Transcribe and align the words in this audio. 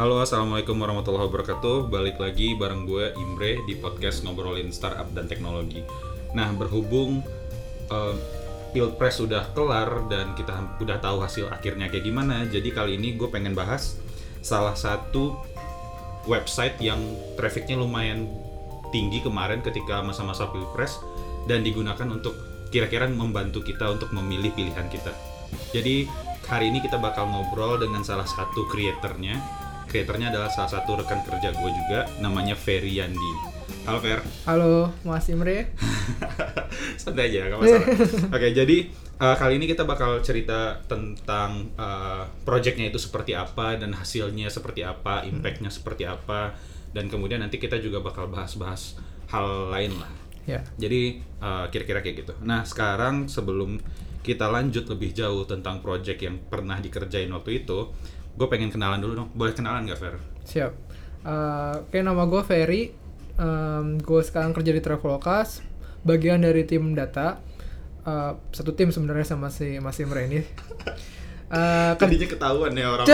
Halo, 0.00 0.24
assalamualaikum 0.24 0.80
warahmatullahi 0.80 1.28
wabarakatuh. 1.28 1.92
Balik 1.92 2.16
lagi 2.24 2.56
bareng 2.56 2.88
gue 2.88 3.12
Imre 3.20 3.60
di 3.68 3.76
podcast 3.76 4.24
ngobrolin 4.24 4.72
startup 4.72 5.12
dan 5.12 5.28
teknologi. 5.28 5.84
Nah, 6.32 6.48
berhubung 6.56 7.20
eh, 7.92 8.16
pilpres 8.72 9.20
sudah 9.20 9.52
kelar 9.52 10.08
dan 10.08 10.32
kita 10.32 10.56
udah 10.80 11.04
tahu 11.04 11.20
hasil 11.20 11.52
akhirnya 11.52 11.92
kayak 11.92 12.08
gimana, 12.08 12.48
jadi 12.48 12.64
kali 12.72 12.96
ini 12.96 13.12
gue 13.12 13.28
pengen 13.28 13.52
bahas 13.52 14.00
salah 14.40 14.72
satu 14.72 15.36
website 16.24 16.80
yang 16.80 17.04
trafficnya 17.36 17.76
lumayan 17.76 18.24
tinggi 18.96 19.20
kemarin 19.20 19.60
ketika 19.60 20.00
masa-masa 20.00 20.48
pilpres 20.48 20.96
dan 21.44 21.60
digunakan 21.60 22.08
untuk 22.08 22.32
kira-kira 22.72 23.04
membantu 23.04 23.60
kita 23.60 23.92
untuk 23.92 24.16
memilih 24.16 24.48
pilihan 24.56 24.88
kita. 24.88 25.12
Jadi 25.76 26.08
hari 26.48 26.72
ini 26.72 26.80
kita 26.80 26.96
bakal 26.96 27.28
ngobrol 27.28 27.76
dengan 27.76 28.00
salah 28.00 28.24
satu 28.24 28.64
kreatornya. 28.64 29.68
Kreatornya 29.90 30.30
adalah 30.30 30.46
salah 30.46 30.70
satu 30.70 31.02
rekan 31.02 31.18
kerja 31.26 31.50
gue 31.50 31.70
juga, 31.74 32.06
namanya 32.22 32.54
Ferry 32.54 33.02
Yandi. 33.02 33.32
Halo 33.82 33.98
Fer. 33.98 34.22
Halo 34.46 34.94
Mas 35.02 35.26
Imre. 35.34 35.74
Santai 37.02 37.34
aja, 37.34 37.50
gak 37.50 37.58
masalah. 37.58 37.88
Oke, 38.38 38.54
jadi 38.54 38.86
uh, 39.18 39.34
kali 39.34 39.58
ini 39.58 39.66
kita 39.66 39.82
bakal 39.82 40.22
cerita 40.22 40.78
tentang 40.86 41.74
uh, 41.74 42.22
projectnya 42.46 42.86
itu 42.86 43.02
seperti 43.02 43.34
apa 43.34 43.82
dan 43.82 43.90
hasilnya 43.90 44.46
seperti 44.46 44.86
apa, 44.86 45.26
impactnya 45.26 45.74
seperti 45.74 46.06
apa, 46.06 46.54
dan 46.94 47.10
kemudian 47.10 47.42
nanti 47.42 47.58
kita 47.58 47.82
juga 47.82 47.98
bakal 47.98 48.30
bahas-bahas 48.30 48.94
hal 49.34 49.74
lain 49.74 49.98
lah. 49.98 50.12
Ya. 50.46 50.62
Jadi 50.78 51.18
uh, 51.42 51.66
kira-kira 51.66 51.98
kayak 51.98 52.16
gitu. 52.22 52.38
Nah 52.46 52.62
sekarang 52.62 53.26
sebelum 53.26 53.82
kita 54.22 54.46
lanjut 54.46 54.86
lebih 54.86 55.10
jauh 55.10 55.42
tentang 55.50 55.82
project 55.82 56.22
yang 56.22 56.38
pernah 56.46 56.78
dikerjain 56.78 57.34
waktu 57.34 57.66
itu, 57.66 57.90
gue 58.34 58.46
pengen 58.46 58.68
kenalan 58.68 58.98
dulu 58.98 59.12
dong. 59.16 59.28
Boleh 59.32 59.52
kenalan 59.52 59.84
nggak 59.84 59.98
Fer? 59.98 60.14
Siap. 60.44 60.72
Uh, 61.20 61.84
Oke 61.84 62.00
nama 62.00 62.24
gue 62.24 62.42
Ferry. 62.42 62.82
Um, 63.34 63.96
gue 63.96 64.20
sekarang 64.20 64.52
kerja 64.52 64.70
di 64.70 64.80
Traveloka. 64.80 65.44
Bagian 66.02 66.40
dari 66.40 66.64
tim 66.64 66.92
data. 66.92 67.40
Uh, 68.00 68.32
satu 68.50 68.72
tim 68.72 68.88
sebenarnya 68.88 69.28
sama 69.28 69.48
si 69.48 69.76
Mas 69.78 69.98
Imre 69.98 70.26
ini. 70.26 70.40
Uh, 71.50 71.98
kan- 71.98 72.06
Tadinya 72.06 72.30
ketahuan 72.30 72.70
ya 72.78 72.86
orang 72.94 73.10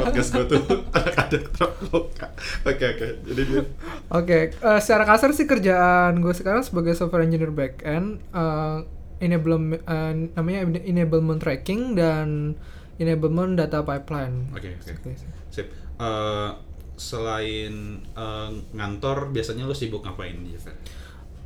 podcast 0.00 0.32
gue 0.32 0.56
tuh 0.56 0.62
ada 0.96 1.36
Traveloka. 1.52 2.32
Oke 2.64 2.84
oke. 2.96 3.08
Jadi 3.28 3.42
dia 3.44 3.60
Oke, 4.08 4.38
eh, 4.56 4.80
secara 4.80 5.04
kasar 5.04 5.36
sih 5.36 5.44
kerjaan 5.44 6.16
gue 6.24 6.32
sekarang 6.32 6.64
sebagai 6.64 6.96
software 6.96 7.28
engineer 7.28 7.52
backend, 7.52 8.24
uh, 8.32 8.80
enablement 9.20 9.84
eh, 9.84 10.12
namanya 10.32 10.64
enablement 10.80 11.36
tracking 11.36 11.92
dan 11.92 12.56
enablement 12.98 13.54
data 13.54 13.86
pipeline. 13.86 14.50
Oke 14.52 14.74
oke. 14.74 14.90
Oke. 14.98 15.12
Sip. 15.48 15.66
Eh, 15.98 16.50
selain 16.98 18.02
eh, 18.02 18.50
ngantor, 18.74 19.30
biasanya 19.30 19.64
lo 19.64 19.74
sibuk 19.74 20.02
ngapain 20.02 20.34
di? 20.42 20.54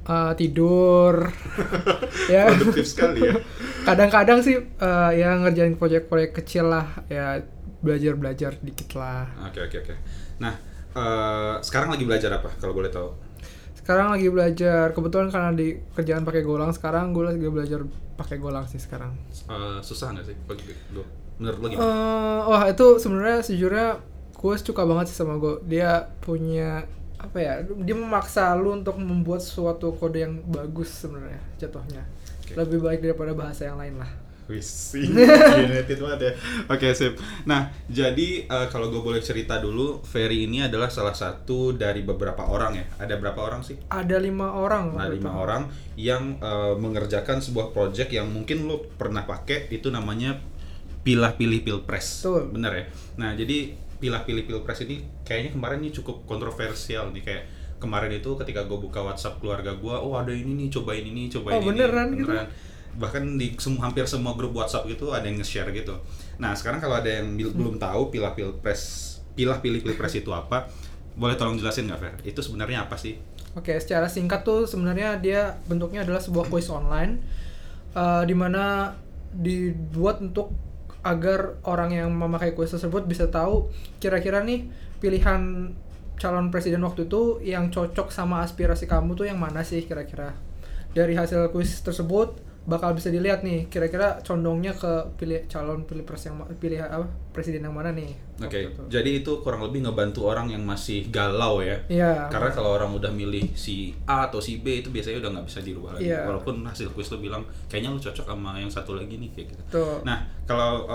Eh, 0.03 0.33
tidur, 0.35 1.31
ya. 2.33 2.51
Produktif 2.51 2.89
sekali 2.89 3.23
ya. 3.23 3.37
Kadang-kadang 3.89 4.41
sih 4.43 4.57
eh, 4.59 5.11
ya 5.15 5.37
ngerjain 5.39 5.77
proyek-proyek 5.77 6.43
kecil 6.43 6.73
lah, 6.73 6.89
ya 7.07 7.45
belajar-belajar 7.85 8.59
dikit 8.65 8.99
lah. 8.99 9.29
Oke 9.47 9.63
oke 9.63 9.77
oke. 9.85 9.95
Nah 10.41 10.55
eh, 10.97 11.55
sekarang 11.63 11.95
lagi 11.95 12.05
belajar 12.09 12.33
apa? 12.35 12.51
Kalau 12.59 12.75
boleh 12.75 12.91
tahu? 12.91 13.13
Sekarang 13.83 14.15
lagi 14.15 14.31
belajar, 14.31 14.95
kebetulan 14.95 15.27
karena 15.35 15.51
di 15.59 15.75
kerjaan 15.99 16.23
pakai 16.23 16.47
Golang 16.47 16.71
sekarang 16.71 17.11
gue 17.11 17.27
lagi 17.27 17.43
belajar 17.51 17.83
pakai 18.15 18.39
Golang 18.39 18.67
sih 18.71 18.79
sekarang. 18.79 19.11
Eh, 19.51 19.79
susah 19.83 20.15
nggak 20.15 20.27
sih? 20.31 20.37
Bagi 20.47 20.71
lo? 20.95 21.03
Menurut 21.39 21.59
lo 21.61 21.67
gimana? 21.69 21.87
Eh, 21.89 22.41
wah 22.51 22.63
itu 22.69 22.87
sebenarnya 22.99 23.39
sejujurnya 23.45 23.89
gue 24.33 24.55
suka 24.59 24.83
banget 24.83 25.13
sih 25.13 25.17
sama 25.17 25.39
gue. 25.39 25.63
Dia 25.69 26.11
punya 26.21 26.85
apa 27.21 27.39
ya? 27.39 27.63
Dia 27.63 27.95
memaksa 27.95 28.53
lu 28.59 28.75
untuk 28.75 28.99
membuat 28.99 29.41
suatu 29.41 29.95
kode 29.95 30.27
yang 30.27 30.43
bagus 30.51 30.91
sebenarnya 30.91 31.41
jatuhnya. 31.63 32.03
Oke. 32.43 32.59
Lebih 32.59 32.79
baik 32.83 33.01
daripada 33.07 33.33
bahasa 33.33 33.71
yang 33.71 33.79
lain 33.79 33.97
lah. 34.03 34.11
Wisi, 34.51 35.07
United 35.07 35.99
banget 36.05 36.21
ya. 36.21 36.33
Oke 36.67 36.91
sip. 36.99 37.15
Nah 37.47 37.71
jadi 37.87 38.45
eh, 38.51 38.67
kalau 38.69 38.91
gue 38.91 38.99
boleh 38.99 39.23
cerita 39.23 39.63
dulu, 39.63 40.03
Ferry 40.03 40.51
ini 40.51 40.67
adalah 40.67 40.91
salah 40.91 41.15
satu 41.15 41.71
dari 41.73 42.03
beberapa 42.03 42.51
orang 42.51 42.75
ya. 42.75 42.85
Ada 42.99 43.23
berapa 43.23 43.39
orang 43.39 43.63
sih? 43.63 43.79
Ada 43.89 44.19
lima 44.19 44.51
orang. 44.53 44.99
Nah, 44.99 45.07
waktu 45.07 45.23
lima 45.23 45.33
orang 45.39 45.63
yang 45.95 46.43
eh, 46.43 46.75
mengerjakan 46.75 47.39
sebuah 47.39 47.71
project 47.71 48.11
yang 48.11 48.27
mungkin 48.29 48.67
lo 48.67 48.83
pernah 48.99 49.23
pakai 49.23 49.71
itu 49.71 49.89
namanya 49.95 50.37
pilah 51.03 51.35
pilih 51.35 51.61
pilpres. 51.61 52.23
Betul. 52.23 52.43
Bener 52.55 52.73
ya. 52.73 52.85
Nah 53.19 53.31
jadi 53.35 53.75
pilah 53.99 54.23
pilih 54.23 54.43
pilpres 54.43 54.83
ini 54.83 54.99
kayaknya 55.23 55.55
kemarin 55.55 55.79
ini 55.79 55.91
cukup 55.95 56.27
kontroversial 56.27 57.15
nih 57.15 57.23
kayak 57.23 57.45
kemarin 57.79 58.11
itu 58.15 58.31
ketika 58.39 58.63
gue 58.63 58.79
buka 58.79 59.03
WhatsApp 59.03 59.43
keluarga 59.43 59.75
gue, 59.75 59.91
oh 59.95 60.15
ada 60.15 60.31
ini 60.31 60.55
nih, 60.55 60.69
cobain 60.71 61.03
ini, 61.03 61.27
cobain 61.27 61.59
Oh, 61.59 61.63
ini. 61.63 61.69
beneran 61.75 62.09
gitu? 62.15 62.31
Bahkan 62.93 63.39
di 63.39 63.59
semua 63.59 63.91
hampir 63.91 64.07
semua 64.07 64.39
grup 64.39 64.55
WhatsApp 64.55 64.87
gitu 64.87 65.11
ada 65.11 65.27
yang 65.27 65.39
nge-share 65.39 65.71
gitu. 65.75 65.99
Nah 66.39 66.55
sekarang 66.55 66.79
kalau 66.79 66.99
ada 66.99 67.11
yang 67.11 67.35
bil- 67.35 67.51
belum 67.51 67.83
tahu 67.83 68.15
pilah 68.15 68.39
pilpres, 68.39 68.83
pilah 69.35 69.59
pilih 69.59 69.83
pilpres 69.83 70.15
itu 70.15 70.31
apa, 70.31 70.71
boleh 71.19 71.35
tolong 71.35 71.59
jelasin 71.59 71.91
nggak 71.91 71.99
Fer? 71.99 72.15
Itu 72.23 72.39
sebenarnya 72.39 72.87
apa 72.87 72.95
sih? 72.95 73.19
Oke, 73.59 73.75
secara 73.83 74.07
singkat 74.07 74.47
tuh 74.47 74.65
sebenarnya 74.65 75.19
dia 75.19 75.59
bentuknya 75.67 76.07
adalah 76.07 76.23
sebuah 76.23 76.47
quiz 76.47 76.71
online 76.71 77.19
eh, 77.93 78.23
di 78.25 78.35
mana 78.39 78.95
dibuat 79.33 80.23
untuk 80.23 80.55
agar 81.03 81.59
orang 81.67 81.91
yang 81.95 82.11
memakai 82.15 82.55
quiz 82.55 82.71
tersebut 82.71 83.07
bisa 83.11 83.27
tahu 83.27 83.71
kira-kira 83.99 84.43
nih 84.47 84.71
pilihan 85.03 85.75
calon 86.19 86.55
presiden 86.55 86.87
waktu 86.87 87.11
itu 87.11 87.43
yang 87.43 87.75
cocok 87.75 88.15
sama 88.15 88.47
aspirasi 88.47 88.87
kamu 88.87 89.19
tuh 89.19 89.27
yang 89.27 89.43
mana 89.43 89.67
sih 89.67 89.83
kira-kira. 89.83 90.39
Dari 90.95 91.19
hasil 91.19 91.51
quiz 91.51 91.83
tersebut 91.83 92.39
bakal 92.63 92.95
bisa 92.95 93.11
dilihat 93.11 93.43
nih 93.43 93.67
kira-kira 93.67 94.23
condongnya 94.23 94.71
ke 94.71 95.19
pilih 95.19 95.51
calon 95.51 95.83
pilih 95.83 96.07
pres 96.07 96.31
yang 96.31 96.39
pilih 96.63 96.79
apa 96.79 97.11
presiden 97.35 97.67
yang 97.67 97.75
mana 97.75 97.91
nih. 97.91 98.15
Oke, 98.39 98.71
itu. 98.71 98.83
jadi 98.87 99.11
itu 99.23 99.33
kurang 99.43 99.67
lebih 99.67 99.83
ngebantu 99.83 100.31
orang 100.31 100.51
yang 100.51 100.63
masih 100.63 101.11
galau 101.11 101.59
ya. 101.59 101.79
Iya. 101.91 102.31
Karena 102.31 102.55
kalau 102.55 102.75
orang 102.79 102.95
udah 102.95 103.11
milih 103.11 103.51
si 103.59 103.91
A 104.07 104.31
atau 104.31 104.39
si 104.39 104.63
B 104.63 104.83
itu 104.85 104.95
biasanya 104.95 105.19
udah 105.27 105.31
nggak 105.39 105.47
bisa 105.51 105.59
dirubah 105.65 105.99
lagi. 105.99 106.11
Iya. 106.11 106.23
Walaupun 106.31 106.63
hasil 106.63 106.95
quiz 106.95 107.11
lo 107.11 107.19
bilang 107.19 107.43
kayaknya 107.67 107.91
lu 107.91 107.99
cocok 107.99 108.27
sama 108.31 108.55
yang 108.59 108.71
satu 108.71 108.95
lagi 108.95 109.19
nih 109.19 109.31
kayak 109.35 109.47
gitu. 109.55 109.63
Tuh. 109.83 110.07
Nah, 110.07 110.23
kalau 110.47 110.87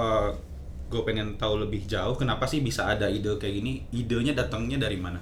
gue 0.87 1.01
pengen 1.03 1.35
tahu 1.35 1.67
lebih 1.67 1.83
jauh, 1.83 2.15
kenapa 2.15 2.47
sih 2.47 2.63
bisa 2.63 2.87
ada 2.87 3.11
ide 3.11 3.35
kayak 3.35 3.59
gini? 3.59 3.83
Idenya 3.91 4.31
datangnya 4.31 4.79
dari 4.79 4.95
mana? 4.95 5.19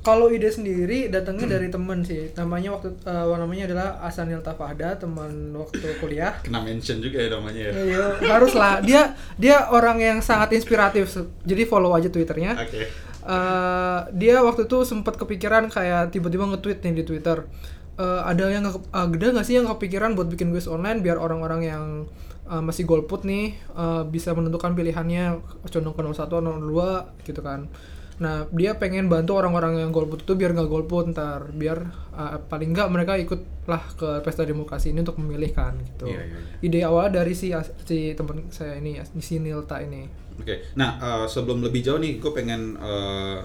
Kalau 0.00 0.28
ide 0.28 0.48
sendiri 0.48 1.06
datangnya 1.06 1.44
dari 1.50 1.68
temen 1.68 2.00
sih. 2.00 2.32
Namanya 2.32 2.72
waktu 2.72 2.96
eh, 2.98 3.36
namanya 3.36 3.64
adalah 3.66 3.88
Asanil 4.00 4.40
Tafahda, 4.40 4.96
teman 4.96 5.28
waktu 5.52 5.76
kuliah. 5.96 6.40
Kena 6.40 6.60
mention 6.60 6.98
juga 6.98 7.20
ya 7.20 7.28
namanya 7.30 7.60
ya. 7.60 7.72
Iya, 7.74 8.04
harus 8.26 8.52
lah. 8.52 8.80
Dia 8.80 9.12
dia 9.36 9.68
orang 9.68 9.96
yang 9.96 10.18
sangat 10.20 10.52
inspiratif. 10.52 11.12
Jadi 11.42 11.62
follow 11.64 11.92
aja 11.92 12.08
Twitternya. 12.08 12.56
Oke. 12.56 12.88
Eh, 13.20 13.98
dia 14.14 14.40
waktu 14.40 14.64
itu 14.64 14.80
sempat 14.82 15.14
kepikiran 15.14 15.68
kayak 15.68 16.08
tiba-tiba 16.10 16.48
nge-tweet 16.48 16.80
nih 16.80 16.94
di 16.94 17.04
Twitter. 17.04 17.44
Eh, 17.94 18.20
ada 18.22 18.48
yang 18.48 18.64
ke- 18.64 18.88
ada 18.90 19.26
nggak 19.30 19.44
sih 19.44 19.54
yang 19.54 19.68
kepikiran 19.68 20.16
buat 20.16 20.26
bikin 20.26 20.48
quiz 20.48 20.64
online 20.64 20.98
biar 20.98 21.16
orang-orang 21.16 21.60
yang 21.62 21.84
eh, 22.48 22.58
masih 22.58 22.82
golput 22.82 23.22
nih 23.22 23.52
eh, 23.70 24.02
bisa 24.08 24.32
menentukan 24.32 24.72
pilihannya 24.72 25.36
condong 25.62 25.92
ke 25.92 26.00
01 26.00 26.24
atau 26.24 26.40
02 26.40 27.28
gitu 27.28 27.40
kan. 27.40 27.68
Nah, 28.20 28.44
dia 28.52 28.76
pengen 28.76 29.08
bantu 29.08 29.40
orang-orang 29.40 29.80
yang 29.80 29.90
golput 29.90 30.28
itu 30.28 30.36
biar 30.36 30.52
nggak 30.52 30.68
golput 30.68 31.08
ntar, 31.16 31.48
biar 31.56 31.78
eh, 32.12 32.38
paling 32.52 32.76
nggak 32.76 32.88
mereka 32.92 33.16
ikutlah 33.16 33.82
ke 33.96 34.20
pesta 34.20 34.44
demokrasi 34.44 34.92
ini 34.92 35.00
untuk 35.00 35.16
memilih 35.16 35.50
kan 35.56 35.72
gitu. 35.80 36.04
Iya, 36.04 36.20
iya, 36.28 36.36
iya. 36.36 36.60
Ide 36.60 36.80
awal 36.84 37.08
dari 37.16 37.32
si 37.32 37.48
si 37.88 38.12
teman 38.12 38.52
saya 38.52 38.76
ini, 38.76 39.00
si 39.24 39.40
Nilta 39.40 39.80
ini. 39.80 40.04
Oke, 40.36 40.68
nah 40.76 41.00
eh, 41.00 41.26
sebelum 41.32 41.64
lebih 41.64 41.80
jauh 41.80 41.96
nih, 41.96 42.20
gue 42.20 42.32
pengen 42.36 42.76
eh, 42.76 43.40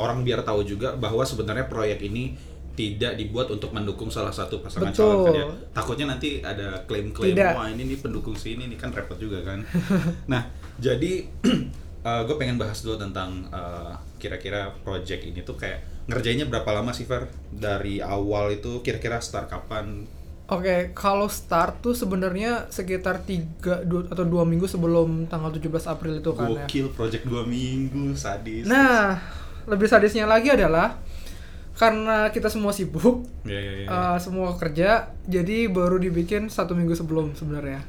orang 0.00 0.24
biar 0.24 0.40
tahu 0.40 0.64
juga 0.64 0.96
bahwa 0.96 1.24
sebenarnya 1.28 1.68
proyek 1.68 2.00
ini 2.00 2.32
tidak 2.76 3.16
dibuat 3.16 3.48
untuk 3.48 3.72
mendukung 3.72 4.12
salah 4.12 4.32
satu 4.32 4.60
pasangan 4.60 4.92
Betul. 4.92 5.04
calon 5.04 5.18
kan 5.24 5.32
ya. 5.32 5.46
Takutnya 5.72 6.06
nanti 6.12 6.44
ada 6.44 6.84
klaim-klaim 6.84 7.32
wah 7.32 7.68
ini 7.72 7.88
nih 7.88 7.98
pendukung 8.04 8.36
sini 8.36 8.68
nih 8.68 8.76
kan 8.76 8.92
repot 8.92 9.16
juga 9.16 9.40
kan. 9.40 9.64
nah, 10.32 10.48
jadi 10.76 11.24
gue 12.22 12.36
pengen 12.36 12.54
bahas 12.56 12.78
dulu 12.80 12.96
tentang 12.96 13.46
eh, 13.48 13.92
kira-kira 14.16 14.70
project 14.80 15.22
ini 15.22 15.42
tuh 15.42 15.54
kayak 15.54 15.82
ngerjainnya 16.06 16.46
berapa 16.46 16.70
lama 16.72 16.90
sih 16.90 17.02
Fer? 17.02 17.26
Dari 17.50 17.98
awal 17.98 18.54
itu 18.54 18.78
kira-kira 18.80 19.18
start 19.18 19.46
kapan? 19.46 20.06
Oke, 20.46 20.94
kalau 20.94 21.26
start 21.26 21.82
tuh 21.82 21.90
sebenarnya 21.90 22.70
sekitar 22.70 23.18
3 23.20 23.82
du- 23.82 24.06
atau 24.06 24.22
dua 24.22 24.46
minggu 24.46 24.70
sebelum 24.70 25.26
tanggal 25.26 25.50
17 25.50 25.90
April 25.90 26.22
itu 26.22 26.30
kan 26.30 26.46
ya. 26.46 26.62
Gokil 26.62 26.86
project 26.94 27.26
dua 27.26 27.42
minggu 27.42 28.14
sadis. 28.14 28.62
Nah, 28.62 29.18
lebih 29.66 29.90
sadisnya 29.90 30.22
lagi 30.22 30.46
adalah 30.46 31.02
karena 31.74 32.30
kita 32.30 32.46
semua 32.46 32.70
sibuk, 32.70 33.26
ya, 33.42 33.58
ya, 33.58 33.72
ya. 33.82 33.86
eh, 33.90 34.16
semua 34.16 34.54
kerja, 34.54 35.10
jadi 35.26 35.66
baru 35.66 35.98
dibikin 35.98 36.46
satu 36.46 36.72
minggu 36.72 36.94
sebelum 36.94 37.34
sebenarnya. 37.34 37.82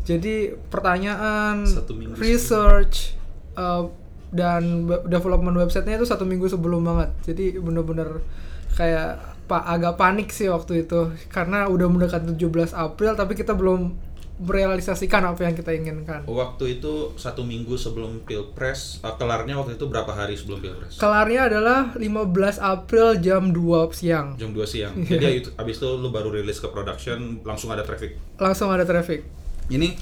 Jadi 0.00 0.56
pertanyaan, 0.70 1.66
Satu 1.66 1.92
minggu 1.92 2.16
research, 2.16 3.18
eh, 3.56 3.82
dan 4.30 4.86
development 5.10 5.58
websitenya 5.58 5.98
itu 5.98 6.06
satu 6.06 6.22
minggu 6.22 6.46
sebelum 6.46 6.86
banget 6.86 7.10
jadi 7.26 7.58
bener-bener 7.58 8.22
kayak 8.78 9.18
pak 9.50 9.66
agak 9.66 9.98
panik 9.98 10.30
sih 10.30 10.46
waktu 10.46 10.86
itu 10.86 11.10
karena 11.26 11.66
udah 11.66 11.90
mendekati 11.90 12.38
17 12.38 12.70
April 12.70 13.18
tapi 13.18 13.34
kita 13.34 13.58
belum 13.58 13.90
merealisasikan 14.40 15.20
apa 15.20 15.44
yang 15.44 15.52
kita 15.52 15.68
inginkan 15.76 16.24
Waktu 16.24 16.80
itu 16.80 17.12
satu 17.20 17.44
minggu 17.44 17.76
sebelum 17.76 18.24
pilpres, 18.24 18.96
eh, 19.04 19.14
kelarnya 19.20 19.60
waktu 19.60 19.76
itu 19.76 19.84
berapa 19.84 20.08
hari 20.08 20.32
sebelum 20.32 20.64
pilpres? 20.64 20.96
kelarnya 20.96 21.52
adalah 21.52 21.92
15 21.92 22.56
April 22.56 23.20
jam 23.20 23.52
2 23.52 23.92
siang 23.92 24.40
Jam 24.40 24.56
2 24.56 24.64
siang. 24.64 24.96
Jadi 25.12 25.44
abis 25.60 25.76
itu 25.76 25.88
lu 25.92 26.08
baru 26.08 26.32
rilis 26.32 26.56
ke 26.56 26.72
production, 26.72 27.44
langsung 27.44 27.68
ada 27.68 27.84
traffic. 27.84 28.16
langsung 28.40 28.72
ada 28.72 28.88
traffic 28.88 29.28
Ini 29.68 29.92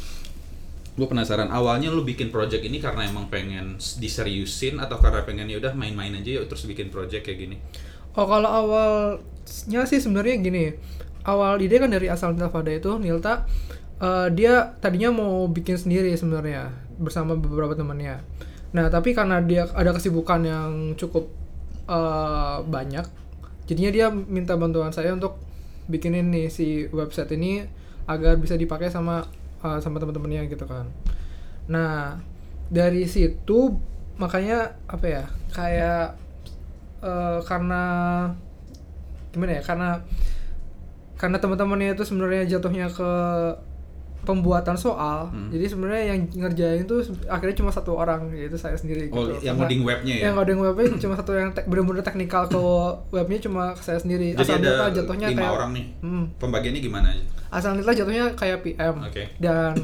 gue 0.98 1.06
penasaran 1.06 1.46
awalnya 1.54 1.94
lu 1.94 2.02
bikin 2.02 2.34
project 2.34 2.66
ini 2.66 2.82
karena 2.82 3.06
emang 3.06 3.30
pengen 3.30 3.78
diseriusin 3.78 4.82
atau 4.82 4.98
karena 4.98 5.22
pengen 5.22 5.46
ya 5.46 5.62
udah 5.62 5.70
main-main 5.78 6.10
aja 6.18 6.42
yuk 6.42 6.50
terus 6.50 6.66
bikin 6.66 6.90
project 6.90 7.22
kayak 7.22 7.38
gini. 7.38 7.56
Oh 8.18 8.26
kalau 8.26 8.50
awalnya 8.50 9.86
sih 9.86 10.02
sebenarnya 10.02 10.42
gini, 10.42 10.74
awal 11.22 11.62
ide 11.62 11.78
kan 11.78 11.94
dari 11.94 12.10
asal 12.10 12.34
Nilta 12.34 12.50
Fada 12.50 12.74
itu 12.74 12.98
Nilta 12.98 13.46
eh, 14.02 14.28
dia 14.34 14.74
tadinya 14.82 15.14
mau 15.14 15.46
bikin 15.46 15.78
sendiri 15.78 16.10
sebenarnya 16.18 16.74
bersama 16.98 17.38
beberapa 17.38 17.78
temannya. 17.78 18.18
Nah 18.74 18.90
tapi 18.90 19.14
karena 19.14 19.38
dia 19.38 19.70
ada 19.70 19.94
kesibukan 19.94 20.42
yang 20.42 20.70
cukup 20.98 21.30
eh, 21.86 22.58
banyak, 22.66 23.06
jadinya 23.70 23.90
dia 23.94 24.06
minta 24.10 24.58
bantuan 24.58 24.90
saya 24.90 25.14
untuk 25.14 25.38
bikinin 25.86 26.34
nih 26.34 26.50
si 26.50 26.90
website 26.90 27.38
ini 27.38 27.64
agar 28.10 28.34
bisa 28.34 28.58
dipakai 28.58 28.90
sama 28.90 29.24
eh, 29.60 29.78
sama 29.78 29.96
teman-temannya 29.96 30.46
gitu 30.46 30.64
kan. 30.64 30.86
Nah 31.66 32.18
dari 32.68 33.04
situ 33.04 33.74
makanya 34.14 34.58
apa 34.84 35.06
ya 35.06 35.24
kayak 35.50 36.18
eh, 37.00 37.38
karena 37.42 37.84
gimana 39.28 39.52
ya 39.52 39.62
karena 39.62 39.88
karena 41.14 41.36
teman-temannya 41.36 41.92
itu 41.92 42.04
sebenarnya 42.04 42.46
jatuhnya 42.48 42.86
ke 42.88 43.10
pembuatan 44.20 44.74
soal 44.74 45.30
Hmm. 45.30 45.48
jadi 45.48 45.64
sebenarnya 45.68 46.02
yang 46.08 46.20
ngerjain 46.28 46.82
itu 46.82 46.96
akhirnya 47.24 47.56
cuma 47.56 47.70
satu 47.70 47.94
orang 47.94 48.28
yaitu 48.30 48.54
saya 48.54 48.74
sendiri 48.74 49.08
Oh, 49.08 49.24
gitu 49.24 49.40
yang 49.40 49.54
Karena- 49.54 49.58
ngoding 49.62 49.82
webnya 49.84 50.14
ya? 50.14 50.22
yang 50.26 50.34
ngoding 50.34 50.58
webnya 50.58 50.84
cuma 51.00 51.14
satu 51.14 51.32
yang 51.32 51.50
tek- 51.52 51.64
bener-bener 51.64 52.02
teknikal 52.02 52.44
ke 52.44 52.58
webnya 53.10 53.38
cuma 53.40 53.62
saya 53.76 53.96
sendiri 53.96 54.34
Jadi 54.34 54.42
asal 54.44 54.58
ada 54.58 54.90
jatuhnya 54.90 55.26
lima 55.28 55.38
kayak 55.40 55.54
orang 55.54 55.70
nih. 55.72 55.86
Hmm. 56.00 56.24
Pembagiannya 56.36 56.80
gimana 56.82 57.06
aja? 57.08 57.24
Asal 57.48 57.72
Nilta 57.72 57.92
jatuhnya 57.92 58.32
kayak 58.32 58.60
PM 58.60 58.96
Oke. 59.02 59.32
dan 59.36 59.74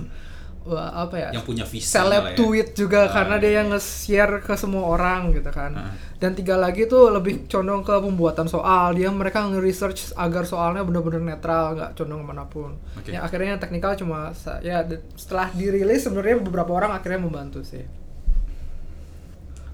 wah, 0.62 1.04
apa 1.04 1.16
ya 1.16 1.28
Yang 1.36 1.44
punya 1.44 1.64
visi 1.64 1.84
seleb 1.84 2.32
ya. 2.32 2.36
tweet 2.36 2.72
juga 2.72 3.04
Ah, 3.04 3.12
karena 3.12 3.36
dia 3.36 3.60
yang 3.60 3.68
nge-share 3.68 4.40
ke 4.40 4.56
semua 4.56 4.88
orang 4.88 5.32
gitu 5.32 5.48
kan. 5.48 5.72
Ah. 5.76 5.92
Dan 6.16 6.32
tiga 6.32 6.56
lagi 6.56 6.84
tuh 6.84 7.12
lebih 7.12 7.44
condong 7.44 7.84
ke 7.84 7.92
pembuatan 7.92 8.48
soal. 8.48 8.96
Dia 8.96 9.12
mereka 9.12 9.44
nge-research 9.44 10.16
agar 10.16 10.44
soalnya 10.44 10.80
benar-benar 10.80 11.20
netral, 11.20 11.76
nggak 11.76 11.90
condong 11.94 12.24
ke 12.24 12.26
mana 12.26 12.44
pun. 12.48 12.72
Oke. 12.96 13.12
Ya 13.12 13.20
akhirnya 13.20 13.56
yang 13.56 13.60
teknikal 13.60 13.92
cuma 13.94 14.32
ya 14.60 14.80
setelah 15.14 15.52
dirilis 15.52 16.00
sebenarnya 16.00 16.40
beberapa 16.40 16.72
orang 16.72 16.96
akhirnya 16.96 17.20
membantu 17.20 17.60
sih. 17.60 17.84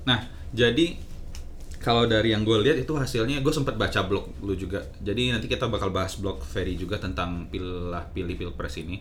Nah, 0.07 0.27
jadi 0.51 0.99
kalau 1.81 2.05
dari 2.05 2.37
yang 2.37 2.45
gue 2.45 2.61
lihat 2.61 2.77
itu 2.77 2.93
hasilnya 2.93 3.41
gue 3.41 3.53
sempat 3.57 3.81
baca 3.81 4.05
blog 4.05 4.29
lu 4.45 4.53
juga. 4.53 4.85
Jadi 5.01 5.33
nanti 5.33 5.49
kita 5.49 5.65
bakal 5.73 5.89
bahas 5.89 6.21
blog 6.21 6.45
Ferry 6.45 6.77
juga 6.77 7.01
tentang 7.01 7.49
pilah 7.49 8.05
pilih 8.13 8.37
pilpres 8.37 8.77
ini. 8.85 9.01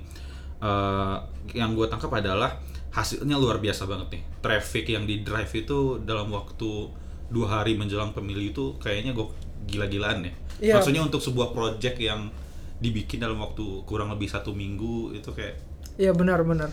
Eh, 0.63 1.17
yang 1.59 1.75
gue 1.75 1.87
tangkap 1.91 2.07
adalah 2.15 2.55
hasilnya 2.95 3.35
luar 3.35 3.59
biasa 3.59 3.83
banget 3.83 4.15
nih. 4.15 4.23
Traffic 4.39 4.85
yang 4.95 5.03
di 5.03 5.27
drive 5.27 5.51
itu 5.51 5.99
dalam 6.07 6.31
waktu 6.31 6.87
dua 7.29 7.61
hari 7.61 7.75
menjelang 7.75 8.15
pemilu 8.15 8.47
itu 8.47 8.65
kayaknya 8.79 9.11
gue 9.11 9.27
gila-gilaan 9.67 10.23
ya. 10.23 10.33
Iya. 10.59 10.73
Maksudnya 10.79 11.03
untuk 11.03 11.19
sebuah 11.19 11.51
project 11.51 11.99
yang 11.99 12.31
dibikin 12.79 13.19
dalam 13.19 13.43
waktu 13.43 13.83
kurang 13.83 14.07
lebih 14.15 14.31
satu 14.31 14.55
minggu 14.55 15.11
itu 15.19 15.35
kayak 15.35 15.59
Iya 15.99 16.15
benar-benar. 16.15 16.71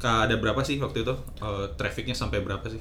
Kak, 0.00 0.32
ada 0.32 0.40
berapa 0.40 0.64
sih 0.64 0.80
waktu 0.80 1.04
itu? 1.04 1.12
Eh, 1.44 1.66
trafficnya 1.76 2.16
sampai 2.16 2.40
berapa 2.40 2.64
sih? 2.72 2.80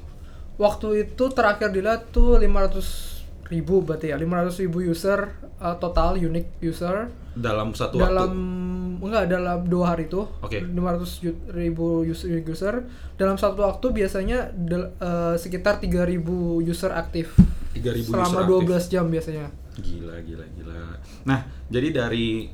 Waktu 0.56 0.88
itu 1.06 1.24
terakhir 1.30 1.70
dilihat 1.70 2.10
tuh 2.10 2.38
500 2.38 3.16
ribu 3.46 3.80
berarti 3.80 4.10
ya 4.10 4.18
500 4.18 4.58
ribu 4.60 4.82
user 4.82 5.20
uh, 5.58 5.76
total 5.76 6.16
unique 6.16 6.50
user 6.60 7.12
Dalam 7.32 7.72
satu 7.72 8.00
dalam 8.00 8.32
waktu? 8.32 9.06
enggak 9.06 9.26
dalam 9.28 9.60
dua 9.64 9.86
hari 9.92 10.08
itu 10.08 10.24
Oke. 10.40 10.64
500 10.64 10.72
ju- 11.22 11.40
ribu 11.52 11.86
user, 12.02 12.42
user 12.42 12.76
dalam 13.14 13.36
satu 13.36 13.62
waktu 13.62 13.92
biasanya 13.94 14.50
del- 14.50 14.96
eh, 14.96 15.36
sekitar 15.36 15.78
3000 15.78 16.24
user 16.64 16.90
aktif 16.90 17.36
3.000 17.76 18.08
selama 18.08 18.24
user 18.26 18.42
aktif. 18.42 18.90
12 18.90 18.90
jam 18.90 19.06
biasanya 19.06 19.46
Gila, 19.76 20.16
gila, 20.22 20.46
gila. 20.50 20.76
Nah, 21.22 21.40
jadi 21.68 21.92
dari 21.94 22.48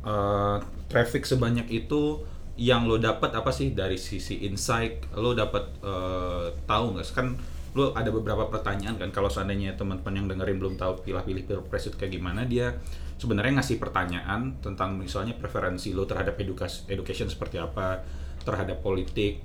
uh, 0.00 0.56
traffic 0.88 1.22
sebanyak 1.22 1.68
itu 1.68 2.24
yang 2.60 2.84
lo 2.84 3.00
dapat 3.00 3.32
apa 3.32 3.48
sih 3.48 3.72
dari 3.72 3.96
sisi 3.96 4.44
insight? 4.44 5.08
Lo 5.16 5.32
dapat 5.32 5.64
uh, 5.80 6.52
tahu 6.68 6.96
nggak? 6.96 7.06
Kan 7.16 7.36
lo 7.72 7.96
ada 7.96 8.12
beberapa 8.12 8.48
pertanyaan 8.52 9.00
kan. 9.00 9.08
Kalau 9.08 9.32
seandainya 9.32 9.76
teman-teman 9.76 10.14
yang 10.14 10.26
dengerin 10.28 10.58
belum 10.60 10.74
tahu 10.76 11.04
pilih-pilih 11.06 11.48
pilpres 11.48 11.88
itu 11.88 11.96
kayak 11.96 12.12
gimana, 12.16 12.44
dia 12.44 12.76
sebenarnya 13.16 13.62
ngasih 13.62 13.80
pertanyaan 13.80 14.60
tentang 14.60 15.00
misalnya 15.00 15.32
preferensi 15.38 15.96
lo 15.96 16.04
terhadap 16.04 16.36
edukas 16.36 16.84
education 16.92 17.32
seperti 17.32 17.56
apa, 17.56 18.04
terhadap 18.44 18.84
politik, 18.84 19.40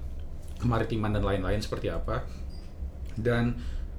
kemaritiman 0.59 1.13
dan 1.13 1.23
lain-lain 1.23 1.61
seperti 1.61 1.87
apa 1.87 2.25
dan 3.17 3.57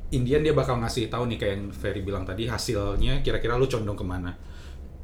Indian 0.09 0.41
dia 0.41 0.55
bakal 0.57 0.81
ngasih 0.81 1.13
tahu 1.13 1.29
nih 1.29 1.39
kayak 1.39 1.53
yang 1.59 1.65
Ferry 1.75 2.01
bilang 2.01 2.25
tadi 2.25 2.49
hasilnya 2.49 3.21
kira-kira 3.21 3.61
lu 3.61 3.69
condong 3.69 3.99
ke 3.99 4.07
mana 4.07 4.33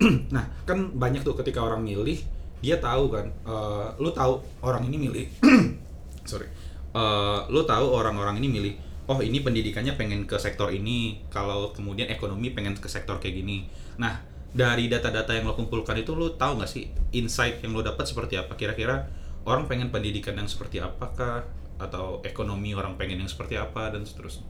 nah 0.35 0.45
kan 0.65 0.95
banyak 0.95 1.23
tuh 1.23 1.37
ketika 1.39 1.61
orang 1.62 1.85
milih 1.85 2.19
dia 2.64 2.81
tahu 2.81 3.12
kan 3.12 3.28
eh, 3.28 3.87
lu 4.00 4.08
tahu 4.08 4.40
orang 4.64 4.88
ini 4.88 4.96
milih. 4.96 5.26
Sorry. 6.31 6.49
Eh, 6.96 7.40
lu 7.52 7.61
tahu 7.69 7.93
orang-orang 7.93 8.40
ini 8.40 8.49
milih 8.49 8.75
oh 9.05 9.20
ini 9.20 9.44
pendidikannya 9.44 10.00
pengen 10.00 10.25
ke 10.25 10.40
sektor 10.40 10.72
ini 10.72 11.20
kalau 11.28 11.76
kemudian 11.76 12.08
ekonomi 12.08 12.56
pengen 12.56 12.72
ke 12.72 12.88
sektor 12.88 13.20
kayak 13.20 13.44
gini. 13.44 13.69
Nah 14.00 14.25
dari 14.55 14.88
data-data 14.88 15.37
yang 15.37 15.50
lo 15.50 15.58
kumpulkan 15.58 15.99
itu 16.00 16.16
lu 16.16 16.40
tahu 16.40 16.62
nggak 16.62 16.70
sih 16.70 16.88
insight 17.12 17.61
yang 17.61 17.76
lo 17.76 17.85
dapat 17.85 18.09
seperti 18.09 18.40
apa? 18.40 18.56
Kira-kira 18.56 19.04
orang 19.44 19.68
pengen 19.68 19.92
pendidikan 19.92 20.33
yang 20.40 20.49
seperti 20.49 20.80
apakah? 20.80 21.44
Atau 21.76 22.23
ekonomi 22.25 22.73
orang 22.73 22.97
pengen 22.97 23.21
yang 23.21 23.28
seperti 23.28 23.61
apa? 23.61 23.92
Dan 23.92 24.09
seterusnya. 24.09 24.47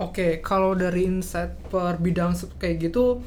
Oke, 0.00 0.40
kalau 0.40 0.72
dari 0.72 1.04
insight 1.04 1.52
per 1.68 2.00
bidang 2.00 2.32
kayak 2.56 2.88
gitu, 2.88 3.20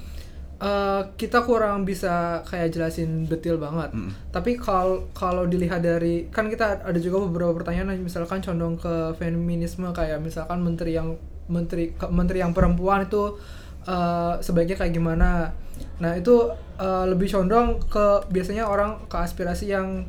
eh, 0.63 1.01
kita 1.19 1.43
kurang 1.43 1.83
bisa 1.83 2.39
kayak 2.47 2.71
jelasin 2.71 3.27
detail 3.27 3.59
banget. 3.59 3.91
Mm. 3.91 4.11
Tapi 4.31 4.55
kalau 4.55 5.11
kalau 5.11 5.43
dilihat 5.43 5.83
dari 5.83 6.31
kan 6.31 6.47
kita 6.47 6.87
ada 6.87 6.99
juga 7.03 7.27
beberapa 7.27 7.51
pertanyaan, 7.51 7.99
misalkan 7.99 8.39
condong 8.39 8.79
ke 8.79 9.11
feminisme 9.19 9.91
kayak 9.91 10.23
misalkan 10.23 10.63
menteri 10.63 10.95
yang 10.95 11.19
menteri 11.51 11.91
menteri 12.07 12.39
yang 12.39 12.55
perempuan 12.55 13.03
itu 13.03 13.35
eh, 13.83 14.33
sebaiknya 14.39 14.79
kayak 14.79 14.95
gimana. 14.95 15.51
Nah 15.99 16.11
itu 16.15 16.47
eh, 16.79 17.05
lebih 17.11 17.27
condong 17.27 17.83
ke 17.91 18.31
biasanya 18.31 18.63
orang 18.71 19.03
ke 19.11 19.17
aspirasi 19.19 19.75
yang 19.75 20.07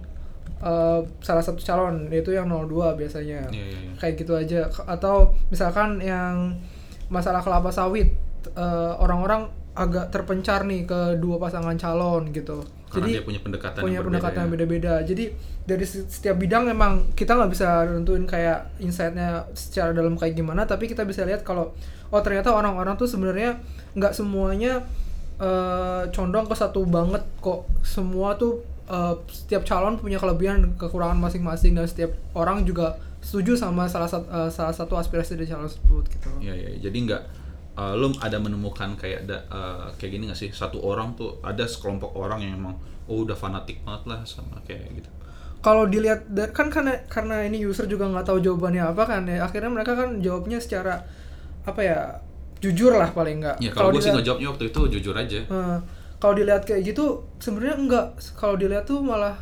eh, 0.62 1.00
salah 1.20 1.42
satu 1.42 1.60
calon 1.60 2.06
yaitu 2.08 2.32
yang 2.32 2.46
02 2.46 2.94
biasanya 2.94 3.50
Iya, 3.50 3.64
iya, 3.64 3.78
iya. 3.90 3.92
kayak 3.98 4.14
gitu 4.22 4.32
aja 4.38 4.60
atau 4.86 5.34
misalkan 5.50 5.98
yang 5.98 6.56
masalah 7.10 7.42
kelapa 7.44 7.68
sawit 7.74 8.14
eh, 8.54 8.92
orang-orang 9.02 9.63
agak 9.74 10.08
terpencar 10.08 10.62
nih 10.62 10.86
ke 10.86 11.18
dua 11.18 11.36
pasangan 11.36 11.74
calon 11.74 12.30
gitu 12.30 12.62
Karena 12.86 12.94
jadi 12.94 13.10
dia 13.18 13.24
punya 13.26 13.40
pendekatan 13.42 13.80
punya 13.82 13.98
yang 13.98 14.06
pendekatan 14.06 14.40
yang 14.46 14.52
berbeda 14.54 14.62
ya. 14.62 14.94
beda-beda 14.94 14.94
jadi 15.02 15.24
dari 15.64 15.84
se- 15.84 16.06
setiap 16.06 16.36
bidang 16.38 16.70
emang 16.70 17.10
kita 17.12 17.34
nggak 17.34 17.50
bisa 17.50 17.82
nentuin 17.84 18.22
kayak 18.22 18.70
insightnya 18.78 19.42
secara 19.52 19.90
dalam 19.90 20.14
kayak 20.14 20.34
gimana 20.34 20.62
tapi 20.62 20.86
kita 20.86 21.02
bisa 21.02 21.26
lihat 21.26 21.42
kalau 21.42 21.74
oh 22.08 22.20
ternyata 22.22 22.54
orang-orang 22.54 22.94
tuh 22.94 23.10
sebenarnya 23.10 23.58
nggak 23.92 24.14
semuanya 24.14 24.86
eh, 25.38 26.02
condong 26.10 26.46
ke 26.46 26.54
satu 26.54 26.86
banget 26.86 27.26
kok 27.40 27.66
semua 27.82 28.38
tuh 28.38 28.62
eh, 28.86 29.14
setiap 29.26 29.66
calon 29.66 29.98
punya 29.98 30.18
kelebihan 30.18 30.62
dan 30.62 30.70
kekurangan 30.78 31.18
masing-masing 31.18 31.74
dan 31.74 31.86
setiap 31.86 32.14
orang 32.32 32.62
juga 32.62 32.94
setuju 33.18 33.56
sama 33.56 33.88
salah 33.88 34.06
satu 34.06 34.28
salah 34.52 34.70
satu 34.70 34.94
aspirasi 34.94 35.34
dari 35.34 35.48
calon 35.48 35.64
tersebut 35.64 36.04
gitu 36.12 36.28
Iya, 36.38 36.54
iya. 36.54 36.68
Jadi 36.78 37.08
nggak 37.08 37.22
uh, 37.74 37.94
lu 37.94 38.10
ada 38.18 38.38
menemukan 38.38 38.94
kayak 38.94 39.26
ada 39.26 39.38
uh, 39.50 39.86
kayak 39.98 40.10
gini 40.14 40.30
nggak 40.30 40.38
sih 40.38 40.50
satu 40.50 40.78
orang 40.82 41.14
tuh 41.14 41.38
ada 41.42 41.66
sekelompok 41.66 42.14
orang 42.14 42.40
yang 42.42 42.58
emang 42.58 42.74
oh 43.04 43.22
udah 43.22 43.36
fanatik 43.36 43.84
banget 43.84 44.02
lah 44.08 44.20
sama 44.24 44.56
kayak 44.64 44.88
gitu. 44.94 45.10
kalau 45.60 45.84
dilihat 45.84 46.24
kan 46.52 46.68
karena 46.68 46.92
karena 47.08 47.44
ini 47.44 47.64
user 47.64 47.84
juga 47.84 48.08
nggak 48.08 48.24
tahu 48.24 48.38
jawabannya 48.40 48.84
apa 48.84 49.02
kan 49.04 49.22
ya 49.24 49.44
akhirnya 49.44 49.70
mereka 49.72 49.92
kan 49.96 50.20
jawabnya 50.20 50.60
secara 50.60 51.00
apa 51.64 51.80
ya 51.80 51.98
jujur 52.60 52.92
lah 52.96 53.12
paling 53.12 53.44
nggak 53.44 53.56
Ya 53.60 53.68
kalau 53.72 53.92
gue 53.92 54.00
sih 54.00 54.12
ngejawabnya 54.12 54.48
waktu 54.52 54.64
itu 54.72 54.80
jujur 54.96 55.12
aja. 55.12 55.36
Eh, 55.40 55.78
kalau 56.16 56.32
dilihat 56.32 56.64
kayak 56.64 56.80
gitu 56.84 57.20
sebenarnya 57.36 57.76
enggak 57.76 58.06
kalau 58.32 58.56
dilihat 58.56 58.88
tuh 58.88 59.04
malah 59.04 59.36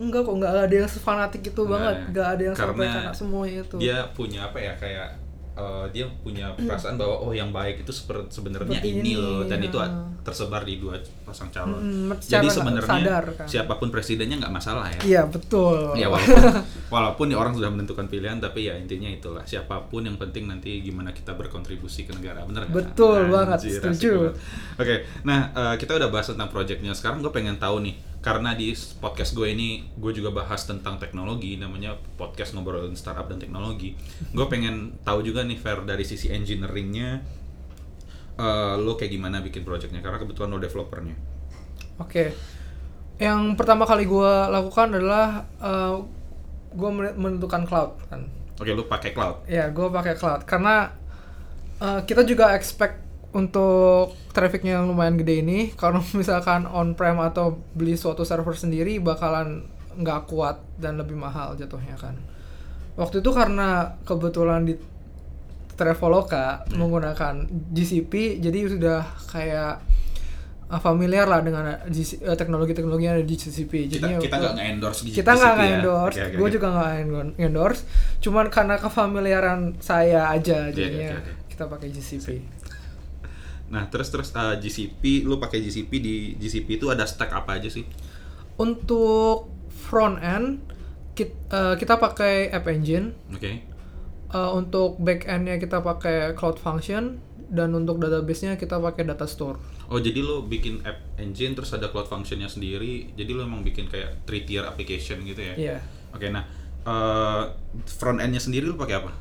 enggak 0.00 0.24
kok 0.24 0.36
nggak 0.40 0.52
ada 0.68 0.74
yang 0.76 0.88
fanatik 0.88 1.42
itu 1.44 1.52
Nggak 1.52 1.68
banget 1.68 1.94
ada. 1.96 2.08
nggak 2.12 2.26
ada 2.32 2.42
yang 2.44 2.54
sampai 2.56 2.72
Karena 2.72 2.92
karena 2.96 3.12
semuanya 3.12 3.60
itu 3.64 3.76
dia 3.76 3.98
punya 4.16 4.40
apa 4.48 4.58
ya 4.60 4.72
kayak 4.76 5.08
eh, 5.56 5.86
dia 5.90 6.04
punya 6.22 6.52
perasaan 6.54 7.00
bahwa 7.00 7.16
oh 7.24 7.32
yang 7.32 7.50
baik 7.50 7.82
itu 7.82 7.92
sebenarnya 8.28 8.78
ini 8.84 9.00
ini, 9.00 9.12
loh 9.16 9.42
dan 9.48 9.58
itu 9.64 9.80
ha. 9.80 9.88
tersebar 10.22 10.62
di 10.62 10.78
dua 10.78 11.00
pasang 11.24 11.50
calon. 11.50 11.80
Mm, 11.80 12.14
Jadi 12.22 12.46
sebenarnya 12.46 13.00
sadar, 13.02 13.24
kan. 13.34 13.46
siapa 13.48 13.72
pun 13.80 13.88
presidennya 13.90 14.38
nggak 14.38 14.54
masalah 14.54 14.86
ya. 14.90 15.00
iya 15.02 15.22
betul 15.26 15.96
Ya 15.98 16.06
walaupun 16.06 16.44
walaupun 16.94 17.26
ya 17.32 17.36
orang 17.40 17.52
sudah 17.56 17.70
menentukan 17.72 18.06
pilihan 18.06 18.38
tapi 18.38 18.70
ya 18.70 18.78
intinya 18.78 19.10
itulah 19.10 19.42
siapa 19.42 19.90
pun 19.90 20.06
yang 20.06 20.20
penting 20.20 20.46
nanti 20.46 20.84
gimana 20.84 21.10
kita 21.10 21.34
berkontribusi 21.34 22.06
ke 22.06 22.14
negara 22.14 22.46
bener 22.46 22.70
nggak? 22.70 22.76
Betul 22.76 23.32
banget, 23.32 23.58
setuju. 23.66 24.36
Oke, 24.78 25.08
nah 25.26 25.50
eh, 25.50 25.74
kita 25.80 25.98
udah 25.98 26.12
bahas 26.12 26.30
tentang 26.30 26.52
projectnya. 26.52 26.94
Sekarang 26.94 27.24
gue 27.24 27.32
pengen 27.34 27.58
tahu 27.58 27.82
nih 27.82 28.05
karena 28.24 28.58
di 28.58 28.74
podcast 28.98 29.38
gue 29.38 29.48
ini 29.54 29.86
gue 29.94 30.12
juga 30.12 30.34
bahas 30.34 30.66
tentang 30.66 30.98
teknologi 30.98 31.54
namanya 31.56 31.94
podcast 32.18 32.58
ngobrolin 32.58 32.98
startup 32.98 33.30
dan 33.30 33.38
teknologi. 33.38 33.94
Gue 34.34 34.46
pengen 34.50 34.98
tahu 35.06 35.22
juga 35.22 35.46
nih 35.46 35.56
Fer 35.56 35.86
dari 35.86 36.02
sisi 36.02 36.28
engineeringnya 36.34 37.22
eh, 38.36 38.74
lo 38.76 38.98
kayak 38.98 39.14
gimana 39.14 39.40
bikin 39.40 39.62
projectnya 39.62 40.02
karena 40.02 40.18
kebetulan 40.18 40.50
lo 40.50 40.58
developernya. 40.58 41.16
Oke. 42.02 42.34
Yang 43.16 43.56
pertama 43.56 43.88
kali 43.88 44.04
gue 44.04 44.32
lakukan 44.52 44.92
adalah 44.92 45.48
gue 46.76 46.90
menentukan 47.16 47.64
cloud 47.64 47.96
kan. 48.12 48.28
Oke, 48.60 48.72
lo 48.76 48.84
pakai 48.84 49.16
cloud. 49.16 49.48
Ya, 49.48 49.72
gue 49.72 49.88
pakai 49.88 50.16
cloud 50.16 50.44
karena 50.44 50.92
uh, 51.80 52.04
kita 52.04 52.28
juga 52.28 52.52
expect 52.52 53.05
untuk 53.36 54.16
trafficnya 54.32 54.80
yang 54.80 54.88
lumayan 54.88 55.20
gede 55.20 55.44
ini. 55.44 55.58
Kalau 55.76 56.00
misalkan 56.20 56.64
on-prem 56.64 57.20
atau 57.20 57.60
beli 57.76 57.94
suatu 58.00 58.24
server 58.24 58.56
sendiri 58.56 58.96
bakalan 58.96 59.68
nggak 59.96 60.28
kuat 60.28 60.60
dan 60.80 60.96
lebih 60.96 61.16
mahal 61.16 61.52
jatuhnya 61.56 62.00
kan. 62.00 62.16
Waktu 62.96 63.20
itu 63.20 63.30
karena 63.36 64.00
kebetulan 64.08 64.64
di 64.64 64.74
Traveloka 65.76 66.64
menggunakan 66.72 67.44
GCP, 67.76 68.40
jadi 68.40 68.64
sudah 68.64 69.04
kayak 69.28 69.84
uh, 70.72 70.80
familiar 70.80 71.28
lah 71.28 71.44
dengan 71.44 71.68
uh, 71.68 72.36
teknologi-teknologi 72.36 73.04
yang 73.04 73.20
ada 73.20 73.26
di 73.28 73.36
GCP. 73.36 73.72
Jadinya 73.92 74.16
kita 74.16 74.36
nggak 74.40 74.54
nge-endorse 74.56 75.00
di 75.04 75.10
kita 75.12 75.36
nggak 75.36 75.54
ya. 75.60 75.66
endorse, 75.76 76.16
oke, 76.16 76.32
gue 76.32 76.48
juga 76.56 76.68
nggak 76.72 76.92
endorse, 77.36 77.80
cuman 78.24 78.48
karena 78.48 78.80
kefamiliaran 78.80 79.76
saya 79.84 80.32
aja 80.32 80.72
Iya, 80.72 80.74
jadinya 80.74 81.10
oke, 81.20 81.20
oke. 81.20 81.32
kita 81.52 81.64
pakai 81.68 81.88
GCP. 81.92 82.26
Nah, 83.66 83.90
terus 83.90 84.08
terus 84.14 84.30
uh, 84.32 84.54
GCP, 84.56 85.26
lu 85.26 85.42
pakai 85.42 85.58
GCP 85.58 85.90
di 85.98 86.14
GCP 86.38 86.78
itu 86.78 86.86
ada 86.90 87.02
stack 87.02 87.34
apa 87.34 87.58
aja 87.58 87.66
sih? 87.66 87.82
Untuk 88.56 89.50
front 89.68 90.22
end 90.22 90.62
kit- 91.18 91.36
uh, 91.50 91.74
kita 91.74 91.98
pakai 91.98 92.48
App 92.54 92.66
Engine, 92.70 93.12
Oke. 93.34 93.62
Uh, 94.26 94.58
untuk 94.58 94.98
back 94.98 95.22
endnya 95.30 95.54
kita 95.54 95.78
pakai 95.78 96.34
Cloud 96.34 96.58
Function 96.58 97.22
dan 97.46 97.70
untuk 97.78 98.02
database-nya 98.02 98.58
kita 98.58 98.82
pakai 98.82 99.06
Data 99.06 99.22
Store. 99.22 99.54
Oh, 99.86 100.02
jadi 100.02 100.18
lu 100.18 100.42
bikin 100.42 100.82
app 100.82 100.98
engine 101.14 101.54
terus 101.54 101.70
ada 101.70 101.86
cloud 101.94 102.10
functionnya 102.10 102.50
sendiri. 102.50 103.14
Jadi 103.14 103.30
lu 103.30 103.46
emang 103.46 103.62
bikin 103.62 103.86
kayak 103.86 104.26
three 104.26 104.42
tier 104.42 104.66
application 104.66 105.22
gitu 105.22 105.38
ya? 105.38 105.54
Iya. 105.54 105.78
Oke, 106.10 106.26
nah 106.34 106.42
uh, 106.82 107.54
front 107.86 108.18
endnya 108.18 108.42
sendiri 108.42 108.66
lu 108.66 108.74
pakai 108.74 108.98
apa? 108.98 109.14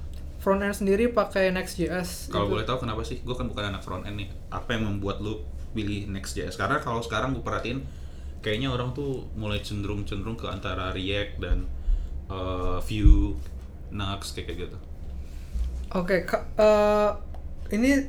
Front 0.45 0.61
end 0.61 0.77
sendiri 0.77 1.09
pakai 1.09 1.49
Next.js. 1.49 2.29
Kalau 2.29 2.45
Itu- 2.45 2.53
boleh 2.53 2.65
tahu 2.69 2.85
kenapa 2.85 3.01
sih? 3.01 3.17
Gue 3.25 3.33
kan 3.33 3.49
bukan 3.49 3.73
anak 3.73 3.81
front 3.81 4.05
end 4.05 4.21
nih. 4.21 4.29
Apa 4.53 4.77
yang 4.77 4.85
membuat 4.85 5.17
lu 5.17 5.41
pilih 5.73 6.05
Next.js? 6.05 6.53
Karena 6.53 6.77
kalau 6.77 7.01
sekarang 7.01 7.33
gue 7.33 7.41
perhatiin, 7.41 7.81
kayaknya 8.39 8.69
orang 8.69 8.93
tuh 8.93 9.25
mulai 9.33 9.57
cenderung-cenderung 9.59 10.37
ke 10.37 10.45
antara 10.45 10.93
React 10.93 11.33
dan 11.41 11.65
uh, 12.29 12.77
Vue, 12.77 13.33
Nux 13.89 14.21
kayak 14.31 14.53
gitu. 14.53 14.77
Oke, 15.97 16.29
ka- 16.29 16.45
eh, 16.53 17.09
ini 17.73 18.05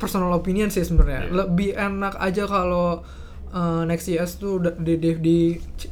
personal 0.00 0.32
opinion 0.32 0.72
sih 0.72 0.80
sebenarnya. 0.80 1.28
Iya. 1.28 1.32
Lebih 1.44 1.70
enak 1.76 2.16
aja 2.16 2.48
kalau 2.48 3.04
eh, 3.52 3.82
Next.js 3.84 4.40
tuh 4.40 4.56
di, 4.80 4.96
di, 4.96 5.10
di 5.20 5.38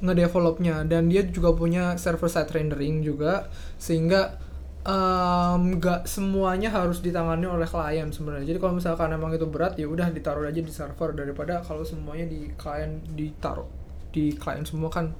ngedevelopnya 0.00 0.88
dan 0.88 1.12
dia 1.12 1.20
juga 1.20 1.52
punya 1.52 2.00
server 2.00 2.32
side 2.32 2.48
rendering 2.48 3.04
juga 3.04 3.52
sehingga 3.76 4.38
nggak 4.88 6.08
semuanya 6.08 6.72
harus 6.72 7.04
ditangani 7.04 7.44
oleh 7.44 7.68
klien 7.68 8.08
sebenarnya. 8.08 8.48
Jadi 8.48 8.58
kalau 8.60 8.80
misalkan 8.80 9.12
emang 9.12 9.36
itu 9.36 9.44
berat 9.44 9.76
ya 9.76 9.84
udah 9.84 10.08
ditaruh 10.08 10.48
aja 10.48 10.60
di 10.64 10.72
server 10.72 11.12
daripada 11.12 11.60
kalau 11.60 11.84
semuanya 11.84 12.24
di 12.24 12.48
klien 12.56 13.04
ditaruh 13.12 13.68
di 14.08 14.32
klien 14.34 14.64
semua 14.64 14.88
kan 14.88 15.12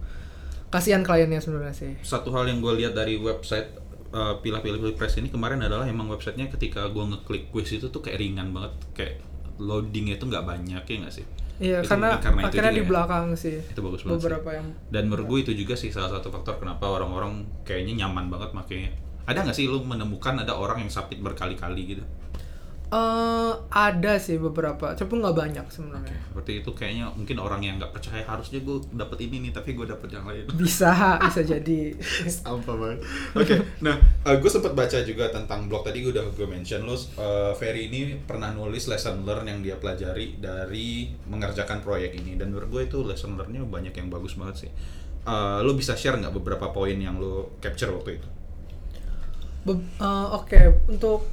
kasihan 0.68 1.00
kliennya 1.00 1.40
sebenarnya 1.40 1.72
sih. 1.76 1.92
satu 2.04 2.28
hal 2.32 2.44
yang 2.48 2.60
gue 2.60 2.72
lihat 2.84 2.92
dari 2.92 3.16
website 3.16 3.72
uh, 4.12 4.36
pilah-pilih 4.40 4.96
press 4.96 5.16
ini 5.16 5.32
kemarin 5.32 5.64
adalah 5.64 5.88
emang 5.88 6.12
websitenya 6.12 6.52
ketika 6.52 6.88
gue 6.92 7.04
ngeklik 7.04 7.48
quiz 7.48 7.72
itu 7.72 7.88
tuh 7.88 8.04
kayak 8.04 8.20
ringan 8.20 8.52
banget 8.52 8.72
kayak 8.92 9.14
loadingnya 9.56 10.20
itu 10.20 10.28
nggak 10.28 10.44
banyak 10.44 10.82
ya 10.84 10.96
nggak 11.04 11.14
sih 11.14 11.26
Iya, 11.58 11.82
Itu 11.82 11.90
karena, 11.90 12.22
karena 12.22 12.46
itu 12.46 12.54
akhirnya 12.54 12.70
di 12.70 12.84
ya. 12.86 12.86
belakang 12.86 13.26
sih. 13.34 13.58
Itu 13.58 13.82
bagus 13.82 14.06
banget 14.06 14.22
Beberapa 14.22 14.48
yang 14.54 14.66
dan 14.94 15.10
menurut 15.10 15.26
gue 15.26 15.38
itu 15.42 15.52
juga 15.58 15.74
sih 15.74 15.90
salah 15.90 16.06
satu 16.06 16.30
faktor 16.30 16.62
kenapa 16.62 16.86
orang-orang 16.86 17.42
kayaknya 17.66 18.06
nyaman 18.06 18.30
banget 18.30 18.54
makanya 18.54 18.94
ada 19.28 19.44
nggak 19.44 19.56
sih 19.56 19.68
lu 19.68 19.84
menemukan 19.84 20.40
ada 20.40 20.56
orang 20.56 20.80
yang 20.80 20.90
submit 20.90 21.20
berkali-kali 21.20 21.82
gitu 21.84 22.04
eh 22.88 23.52
ada 23.68 24.16
sih 24.16 24.40
beberapa, 24.40 24.96
tapi 24.96 25.20
nggak 25.20 25.36
banyak 25.36 25.66
sebenarnya. 25.68 26.16
berarti 26.32 26.64
itu 26.64 26.72
kayaknya 26.72 27.12
mungkin 27.12 27.36
orang 27.36 27.60
yang 27.60 27.76
nggak 27.76 27.92
percaya 27.92 28.24
harusnya 28.24 28.64
gue 28.64 28.80
dapet 28.96 29.28
ini 29.28 29.44
nih 29.44 29.52
tapi 29.52 29.76
gue 29.76 29.84
dapet 29.84 30.08
yang 30.08 30.24
lain 30.24 30.48
Bisa, 30.64 31.20
bisa 31.20 31.44
jadi. 31.44 31.92
Sampah 32.40 32.76
banget. 32.80 33.04
Oke, 33.36 33.60
nah 33.84 34.00
gue 34.24 34.48
sempat 34.48 34.72
baca 34.72 35.04
juga 35.04 35.28
tentang 35.28 35.68
blog 35.68 35.84
tadi 35.84 36.00
gue 36.00 36.16
udah 36.16 36.32
gue 36.32 36.48
mention 36.48 36.88
lo, 36.88 36.96
uh, 36.96 37.52
Ferry 37.52 37.92
ini 37.92 38.24
pernah 38.24 38.56
nulis 38.56 38.88
lesson 38.88 39.20
learn 39.20 39.44
yang 39.44 39.60
dia 39.60 39.76
pelajari 39.76 40.40
dari 40.40 41.12
mengerjakan 41.28 41.84
proyek 41.84 42.16
ini 42.16 42.40
dan 42.40 42.56
menurut 42.56 42.72
gue 42.72 42.82
itu 42.88 43.04
lesson 43.04 43.36
learn-nya 43.36 43.68
banyak 43.68 43.92
yang 43.92 44.08
bagus 44.08 44.32
banget 44.40 44.64
sih. 44.64 44.70
Uh, 45.28 45.60
lo 45.60 45.76
bisa 45.76 45.92
share 45.92 46.16
nggak 46.16 46.32
beberapa 46.32 46.72
poin 46.72 46.96
yang 46.96 47.20
lo 47.20 47.52
capture 47.60 47.92
waktu 47.92 48.16
itu? 48.16 48.37
Be- 49.68 49.84
eh, 50.00 50.26
Oke, 50.32 50.60
untuk 50.88 51.28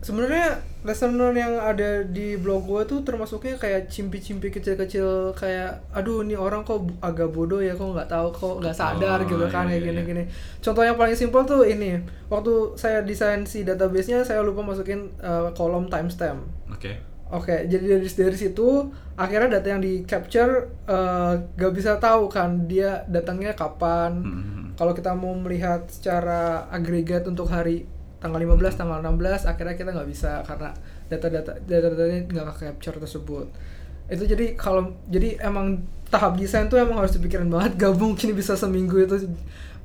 sebenarnya 0.00 0.60
learn 0.80 1.36
yang 1.36 1.60
ada 1.60 2.00
di 2.08 2.40
blog 2.40 2.64
gue 2.64 2.82
tuh 2.88 3.04
termasuknya 3.04 3.60
kayak 3.60 3.92
cimpi-cimpi 3.92 4.48
kecil-kecil 4.48 5.36
kayak 5.36 5.84
aduh 5.92 6.24
ini 6.24 6.32
orang 6.32 6.64
kok 6.64 6.88
agak 7.04 7.28
bodoh 7.28 7.60
ya 7.60 7.76
kok 7.76 7.84
nggak 7.92 8.08
tahu 8.08 8.32
kok 8.32 8.54
nggak 8.64 8.72
sadar 8.72 9.20
Oh, 9.20 9.28
gitu 9.28 9.44
kan 9.52 9.68
iya, 9.68 9.76
kayak 9.76 9.82
iya, 9.84 9.88
gini-gini. 9.92 10.22
Contoh 10.64 10.80
yang 10.88 10.96
paling 10.96 11.12
simpel 11.12 11.44
tuh 11.44 11.68
ini 11.68 12.00
waktu 12.32 12.52
saya 12.80 13.04
desain 13.04 13.44
si 13.44 13.60
database-nya 13.60 14.24
saya 14.24 14.40
lupa 14.40 14.64
masukin 14.64 15.12
eh, 15.20 15.52
kolom 15.52 15.92
timestamp. 15.92 16.48
Oke. 16.72 16.96
Oke, 17.30 17.68
jadi 17.70 18.00
dari 18.00 18.08
dari 18.08 18.36
situ 18.40 18.90
akhirnya 19.14 19.60
data 19.60 19.68
yang 19.68 19.82
di 19.84 20.02
capture 20.08 20.66
eh, 20.88 21.32
gak 21.60 21.72
bisa 21.76 22.00
tahu 22.00 22.26
kan 22.32 22.64
dia 22.66 23.04
datangnya 23.06 23.52
kapan. 23.52 24.12
Hmm. 24.24 24.59
Kalau 24.80 24.96
kita 24.96 25.12
mau 25.12 25.36
melihat 25.36 25.84
secara 25.92 26.64
agregat 26.72 27.28
untuk 27.28 27.52
hari 27.52 27.84
tanggal 28.16 28.40
15, 28.40 28.80
tanggal 28.80 29.04
16, 29.04 29.44
akhirnya 29.44 29.76
kita 29.76 29.92
nggak 29.92 30.08
bisa 30.08 30.40
karena 30.48 30.72
data-data 31.12 31.52
data-datanya 31.60 32.20
nggak 32.24 32.46
ke 32.56 32.64
capture 32.64 32.96
tersebut. 32.96 33.46
Itu 34.08 34.24
jadi 34.24 34.56
kalau 34.56 34.96
jadi 35.12 35.36
emang 35.44 35.84
tahap 36.08 36.40
desain 36.40 36.72
tuh 36.72 36.80
emang 36.80 36.96
harus 36.96 37.12
dipikirin 37.12 37.52
banget. 37.52 37.76
Gak 37.76 38.00
mungkin 38.00 38.32
bisa 38.32 38.56
seminggu 38.56 38.96
itu 39.04 39.28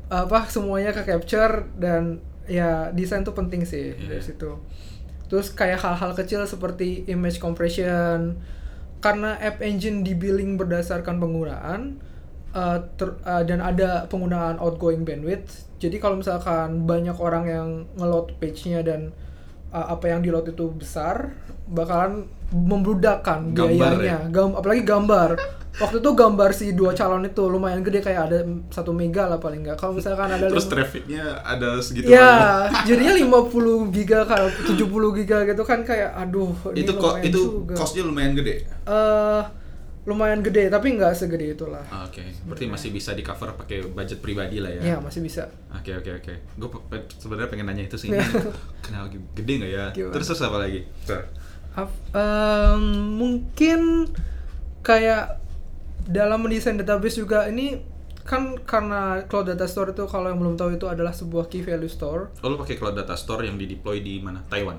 apa 0.07 0.47
semuanya 0.47 0.95
ke 0.95 1.03
capture 1.03 1.67
dan 1.75 2.23
ya 2.47 2.87
desain 2.95 3.25
tuh 3.27 3.35
penting 3.35 3.67
sih 3.67 3.99
Iya. 3.99 4.15
dari 4.15 4.23
situ. 4.23 4.63
Terus 5.27 5.51
kayak 5.51 5.83
hal-hal 5.83 6.15
kecil 6.15 6.39
seperti 6.47 7.03
image 7.11 7.43
compression 7.43 8.39
karena 9.03 9.35
app 9.43 9.59
engine 9.59 10.01
di 10.01 10.15
billing 10.15 10.55
berdasarkan 10.55 11.19
penggunaan 11.19 11.99
uh, 12.55 12.79
ter- 12.95 13.19
uh, 13.21 13.43
dan 13.43 13.59
ada 13.59 14.07
penggunaan 14.07 14.57
outgoing 14.57 15.03
bandwidth. 15.03 15.67
Jadi 15.75 15.99
kalau 15.99 16.15
misalkan 16.15 16.83
banyak 16.83 17.19
orang 17.19 17.45
yang 17.45 17.67
ngeload 17.93 18.39
page-nya 18.39 18.79
dan 18.79 19.11
uh, 19.69 19.91
apa 19.91 20.07
yang 20.07 20.23
di 20.23 20.31
load 20.31 20.47
itu 20.47 20.71
besar, 20.71 21.35
bakalan 21.67 22.25
membludakkan 22.49 23.51
Gambar 23.51 23.99
biayanya. 23.99 24.17
Gam- 24.29 24.55
apalagi 24.55 24.81
gambar. 24.81 25.29
Waktu 25.75 25.99
itu 25.99 26.07
gambar 26.07 26.49
si 26.55 26.71
dua 26.71 26.95
calon 26.95 27.27
itu 27.27 27.43
lumayan 27.45 27.83
gede 27.83 27.99
kayak 27.99 28.31
ada 28.31 28.39
satu 28.71 28.95
mega 28.95 29.27
lah 29.27 29.35
paling 29.35 29.59
nggak. 29.59 29.75
Kalau 29.75 29.91
misalkan 29.91 30.31
ada 30.31 30.47
Terus 30.47 30.71
trafficnya 30.71 31.43
ada 31.43 31.83
segitu 31.83 32.07
Ya, 32.07 32.23
banyak. 32.71 32.87
jadinya 32.87 33.13
50 33.51 33.91
giga 33.91 34.23
kalau 34.23 34.47
70 34.47 34.79
giga 35.13 35.43
gitu 35.43 35.61
kan 35.61 35.83
kayak 35.83 36.15
aduh 36.15 36.55
itu 36.71 36.95
kok 36.95 37.19
itu 37.19 37.39
juga. 37.59 37.75
costnya 37.75 38.07
lumayan 38.07 38.31
gede. 38.33 38.63
Eh, 38.87 39.41
lumayan 40.05 40.39
gede 40.39 40.69
tapi 40.69 40.93
nggak 40.93 41.17
segede 41.17 41.57
itulah. 41.57 41.81
Ah, 41.89 42.05
Oke, 42.05 42.21
berarti 42.45 42.69
masih 42.69 42.89
bisa 42.89 43.11
di 43.11 43.25
cover 43.25 43.57
pakai 43.57 43.89
budget 43.89 44.21
pribadi 44.21 44.61
lah 44.61 44.69
Ya 44.69 44.95
ya. 44.95 44.97
masih 45.01 45.25
bisa. 45.25 45.49
Oke 45.73 45.97
oke 45.97 46.21
oke. 46.21 46.33
Gue 46.55 46.69
sebenarnya 47.17 47.49
pengen 47.49 47.65
nanya 47.65 47.83
itu 47.85 47.97
sih. 47.97 48.13
Ini 48.13 48.21
kenal 48.85 49.09
gede 49.09 49.53
nggak 49.57 49.71
ya? 49.71 49.85
Gimana? 49.91 50.13
Terus 50.13 50.25
terus 50.29 50.41
apa 50.41 50.57
lagi? 50.61 50.85
Ter. 51.03 51.25
Em, 52.13 52.81
mungkin 53.17 54.07
kayak 54.79 55.41
dalam 56.05 56.45
mendesain 56.45 56.77
database 56.77 57.17
juga 57.17 57.49
ini 57.49 57.81
kan 58.25 58.57
karena 58.61 59.25
cloud 59.25 59.49
data 59.49 59.65
store 59.65 59.93
itu 59.93 60.05
kalau 60.05 60.29
yang 60.29 60.37
belum 60.37 60.55
tahu 60.55 60.77
itu 60.77 60.85
adalah 60.85 61.13
sebuah 61.13 61.45
key 61.45 61.61
value 61.61 61.89
store. 61.89 62.29
Oh, 62.41 62.49
lo 62.49 62.57
pakai 62.57 62.77
cloud 62.77 62.93
data 62.93 63.13
store 63.13 63.45
yang 63.45 63.57
di 63.57 63.65
deploy 63.67 63.99
di 63.99 64.17
mana? 64.17 64.41
Taiwan. 64.45 64.77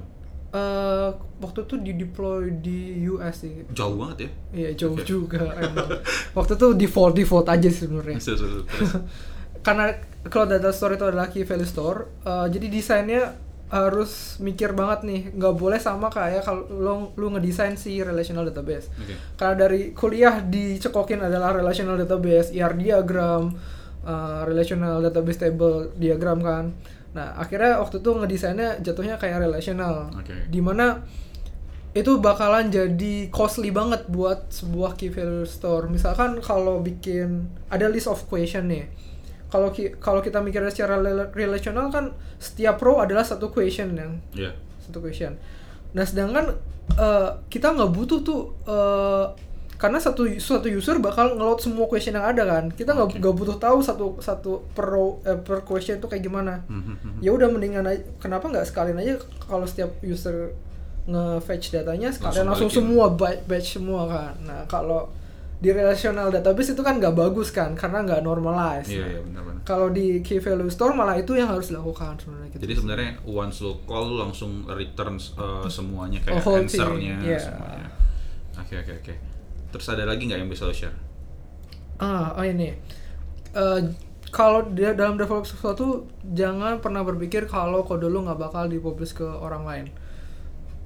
Eh 0.54 1.08
waktu 1.42 1.58
itu 1.66 1.74
di 1.82 1.92
deploy 1.98 2.62
di 2.62 3.06
US 3.10 3.44
sih. 3.44 3.66
Jauh 3.74 3.96
banget 3.98 4.16
ya. 4.18 4.30
Iya 4.54 4.70
jauh 4.86 4.96
Oke. 4.96 5.04
juga 5.04 5.42
emang. 5.58 6.00
Waktu 6.36 6.52
itu 6.56 6.66
default 6.78 7.14
default 7.18 7.46
aja 7.50 7.68
sih 7.68 7.86
sebenarnya. 7.86 8.18
Karena 9.66 9.90
cloud 10.30 10.50
data 10.50 10.70
store 10.70 10.94
itu 10.94 11.04
adalah 11.06 11.26
key 11.26 11.42
value 11.42 11.66
store, 11.66 12.22
eh, 12.22 12.46
jadi 12.54 12.66
desainnya 12.70 13.22
harus 13.66 14.38
mikir 14.38 14.78
banget 14.78 15.02
nih, 15.02 15.20
nggak 15.34 15.54
boleh 15.58 15.82
sama 15.82 16.06
kayak 16.06 16.46
kalau 16.46 16.70
lo 16.70 16.94
lu 17.18 17.34
ngedesain 17.34 17.74
si 17.74 17.98
relational 17.98 18.46
database. 18.46 18.86
Oke. 18.94 19.18
Karena 19.34 19.54
dari 19.66 19.90
kuliah 19.90 20.38
dicekokin 20.38 21.18
adalah 21.18 21.50
relational 21.50 21.98
database, 21.98 22.54
ER 22.54 22.78
diagram, 22.78 23.50
uh, 24.06 24.46
relational 24.46 25.02
database 25.02 25.50
table 25.50 25.90
diagram 25.98 26.38
kan. 26.46 26.64
Nah, 27.16 27.32
akhirnya 27.34 27.80
waktu 27.80 27.96
itu 27.96 28.10
ngedesainnya 28.12 28.76
jatuhnya 28.78 29.16
kayak 29.16 29.40
relational. 29.40 30.12
Oke. 30.12 30.36
Di 30.46 30.60
mana 30.60 31.00
itu 31.90 32.20
bakalan 32.20 32.68
jadi 32.68 33.32
costly 33.32 33.72
banget 33.72 34.04
buat 34.06 34.52
sebuah 34.52 34.94
key 34.94 35.08
value 35.08 35.48
store. 35.48 35.88
Misalkan 35.88 36.36
kalau 36.38 36.78
bikin 36.78 37.48
ada 37.66 37.88
list 37.88 38.04
of 38.04 38.20
question 38.22 38.68
nih. 38.68 38.84
Kalau 39.46 39.72
ki- 39.72 39.96
kalau 39.96 40.20
kita 40.20 40.38
mikirnya 40.38 40.68
secara 40.68 41.00
rela- 41.00 41.32
relational 41.32 41.88
kan 41.88 42.12
setiap 42.36 42.76
row 42.78 43.00
adalah 43.00 43.24
satu 43.24 43.48
question 43.48 43.96
yang 43.96 44.20
Iya. 44.30 44.52
satu 44.78 45.00
question. 45.00 45.40
Nah 45.92 46.04
sedangkan 46.04 46.52
eh, 46.92 47.30
kita 47.48 47.72
nggak 47.72 47.90
butuh 47.90 48.20
tuh 48.20 48.40
eh, 48.62 49.24
karena 49.76 49.96
satu 49.96 50.24
suatu 50.36 50.66
user 50.66 50.96
bakal 50.98 51.32
ngeload 51.32 51.60
semua 51.60 51.84
question 51.84 52.12
yang 52.12 52.24
ada 52.26 52.42
kan. 52.42 52.64
Kita 52.70 52.90
nggak 52.90 53.16
nggak 53.16 53.34
butuh 53.34 53.56
tahu 53.56 53.78
satu 53.78 54.06
satu 54.18 54.64
per 54.70 54.86
row, 54.86 55.20
eh, 55.22 55.36
per 55.36 55.62
question 55.62 55.96
tuh 55.96 56.06
kayak 56.06 56.22
gimana. 56.22 56.64
Hmm, 56.64 56.80
hmm, 56.82 56.96
hmm. 56.96 57.12
Ya 57.20 57.30
udah 57.30 57.46
mendingan 57.46 57.84
aja. 57.84 58.00
Kenapa 58.16 58.46
nggak 58.46 58.64
sekalian 58.64 58.96
aja 58.96 59.14
kalau 59.42 59.64
setiap 59.64 59.92
user 60.00 60.52
nge-fetch 61.04 61.70
datanya 61.72 62.10
sekalian 62.10 62.44
Langsung 62.44 62.66
langsung, 62.66 62.88
semua 62.88 63.06
ba- 63.10 63.42
batch 63.42 63.76
semua 63.76 64.02
kan. 64.06 64.32
Nah 64.42 64.60
kalau 64.66 65.06
di 65.56 65.72
relational 65.72 66.28
database 66.28 66.72
itu 66.72 66.82
kan 66.82 66.96
nggak 66.96 67.14
bagus 67.14 67.48
kan 67.48 67.72
karena 67.72 68.02
nggak 68.02 68.20
normalize. 68.20 68.88
Iya, 68.88 68.98
Nah, 68.98 69.08
iya 69.08 69.20
benar-benar. 69.22 69.60
Kalau 69.62 69.88
di 69.88 70.20
key 70.20 70.36
value 70.36 70.68
store 70.68 70.92
malah 70.92 71.14
itu 71.14 71.32
yang 71.32 71.46
harus 71.46 71.68
dilakukan 71.68 72.16
sebenarnya. 72.16 72.48
gitu 72.50 72.60
Jadi 72.60 72.72
sebenarnya 72.74 73.10
once 73.24 73.60
lo 73.60 73.80
call 73.82 74.18
langsung 74.18 74.64
return 74.66 75.16
uh, 75.34 75.64
semuanya 75.66 76.20
kayak 76.20 76.40
Oh, 76.40 76.56
answernya 76.56 77.16
iya. 77.20 77.38
semuanya. 77.38 77.88
Oke 78.56 78.74
oke 78.78 78.92
oke. 79.00 79.14
Terus 79.72 79.86
ada 79.92 80.04
lagi 80.10 80.22
nggak 80.26 80.40
yang 80.42 80.50
bisa 80.50 80.64
lo 80.68 80.74
share? 80.74 80.96
Ah, 81.98 82.36
oh 82.36 82.44
ini. 82.44 82.76
Eh, 83.56 83.80
kalau 84.30 84.60
dia 84.76 84.92
dalam 84.92 85.16
develop 85.20 85.46
sesuatu 85.48 86.06
jangan 86.34 86.80
pernah 86.84 87.02
berpikir 87.06 87.48
kalau 87.48 87.82
kode 87.88 88.06
lu 88.10 88.24
nggak 88.26 88.38
bakal 88.40 88.64
dipublish 88.68 89.14
ke 89.16 89.24
orang 89.26 89.64
lain. 89.68 89.86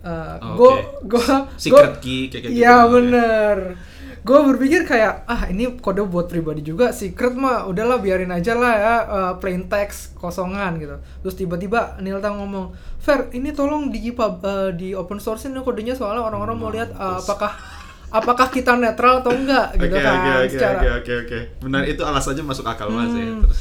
Eh, 0.01 0.37
Oh, 0.41 0.57
gue 0.57 0.73
oke. 0.73 0.81
gue 1.05 1.25
Secret 1.57 2.01
key 2.01 2.33
kayak 2.33 2.43
gitu. 2.57 2.65
Iya 2.65 2.69
ya? 2.69 2.89
bener. 2.89 3.57
Gue 4.21 4.39
berpikir 4.53 4.85
kayak 4.85 5.25
ah 5.25 5.49
ini 5.49 5.81
kode 5.81 6.05
buat 6.05 6.29
pribadi 6.29 6.61
juga 6.61 6.93
secret 6.93 7.33
mah 7.37 7.65
udahlah 7.65 8.01
biarin 8.05 8.29
aja 8.33 8.53
lah 8.57 8.75
ya 8.77 8.97
eh, 9.09 9.33
plain 9.41 9.69
text 9.73 10.17
kosongan 10.17 10.77
gitu. 10.81 10.97
Terus 11.25 11.35
tiba-tiba 11.41 11.97
Nilta 12.05 12.29
ngomong, 12.33 12.73
Fer 13.01 13.29
ini 13.33 13.53
tolong 13.57 13.89
di 13.93 14.01
eh, 14.13 14.71
di 14.77 14.89
open 14.97 15.21
source 15.21 15.49
ini 15.49 15.61
kodenya 15.65 15.97
soalnya 15.97 16.25
orang-orang 16.25 16.57
mau 16.61 16.69
lihat 16.73 16.93
Mampus. 16.93 17.25
apakah 17.25 17.53
apakah 18.11 18.51
kita 18.51 18.75
netral 18.75 19.23
atau 19.23 19.33
enggak 19.33 19.75
Oke 19.75 19.87
gitu 19.87 19.97
oke 19.97 20.05
kan 20.05 20.15
oke 20.19 20.51
secara 20.51 20.79
oke 20.79 20.91
oke 21.01 21.13
oke. 21.27 21.39
Benar 21.63 21.83
itu 21.87 22.03
alasannya 22.03 22.45
masuk 22.45 22.67
akal 22.67 22.91
banget 22.91 23.11
sih. 23.17 23.27
Hmm. 23.27 23.41
Terus 23.47 23.59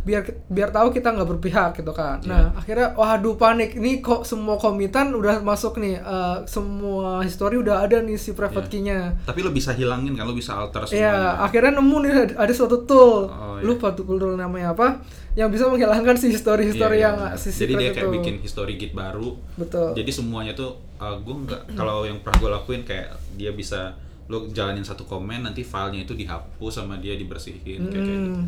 biar 0.00 0.20
biar 0.46 0.68
tahu 0.68 0.90
kita 0.90 1.10
nggak 1.10 1.28
berpihak 1.28 1.70
gitu 1.74 1.90
kan. 1.90 2.16
Iya. 2.18 2.30
Nah 2.30 2.44
akhirnya 2.54 2.94
waduh 2.94 3.34
panik 3.34 3.74
ini 3.74 3.98
kok 3.98 4.22
semua 4.22 4.56
komitan 4.56 5.12
udah 5.12 5.40
masuk 5.40 5.76
nih 5.76 5.96
eh, 5.96 6.36
semua 6.44 7.20
history 7.20 7.56
udah 7.56 7.80
ada 7.80 7.98
nih 7.98 8.14
si 8.14 8.32
private 8.32 8.64
Iya. 8.64 8.72
key-nya. 8.72 8.98
tapi 9.22 9.40
lo 9.40 9.50
bisa 9.50 9.70
hilangin 9.70 10.12
kan 10.12 10.24
lo 10.24 10.32
bisa 10.32 10.54
alter 10.54 10.82
semuanya. 10.82 11.04
Iya 11.04 11.16
akhirnya 11.42 11.72
nemu 11.74 11.96
nih 11.98 12.10
ada- 12.14 12.38
ada 12.38 12.52
suatu 12.52 12.82
tool 12.82 13.28
Oh, 13.28 13.56
iya. 13.56 13.62
lupa 13.62 13.92
tuh 13.92 14.04
tool 14.06 14.34
namanya 14.34 14.72
apa 14.72 15.04
yang 15.30 15.46
bisa 15.46 15.64
menghilangkan 15.64 16.14
si 16.14 16.26
history 16.28 16.64
history 16.66 16.96
Iya, 16.96 16.98
iya, 16.98 17.06
yang 17.06 17.16
benar. 17.22 17.36
si 17.36 17.48
Jadi 17.54 17.72
dia 17.76 17.90
kayak 17.90 18.02
itu. 18.02 18.14
bikin 18.16 18.34
history 18.40 18.74
git 18.74 18.92
baru. 18.92 19.36
betul. 19.54 19.92
Jadi 19.92 20.10
semuanya 20.10 20.52
tuh 20.52 20.74
gue 20.98 21.34
nggak 21.38 21.62
kalau 21.74 22.02
yang 22.02 22.18
pernah 22.18 22.38
gue 22.38 22.50
lakuin 22.50 22.82
kayak 22.82 23.08
dia 23.34 23.50
bisa 23.50 23.92
lo 24.26 24.46
jalanin 24.48 24.80
satu 24.80 25.04
komen 25.04 25.42
nanti 25.42 25.60
filenya 25.60 26.04
itu 26.04 26.14
dihapus 26.14 26.72
sama 26.72 26.96
dia 26.96 27.14
dibersihin 27.14 27.84
kayak 27.84 28.00
kayak 28.00 28.20
gitu. 28.24 28.40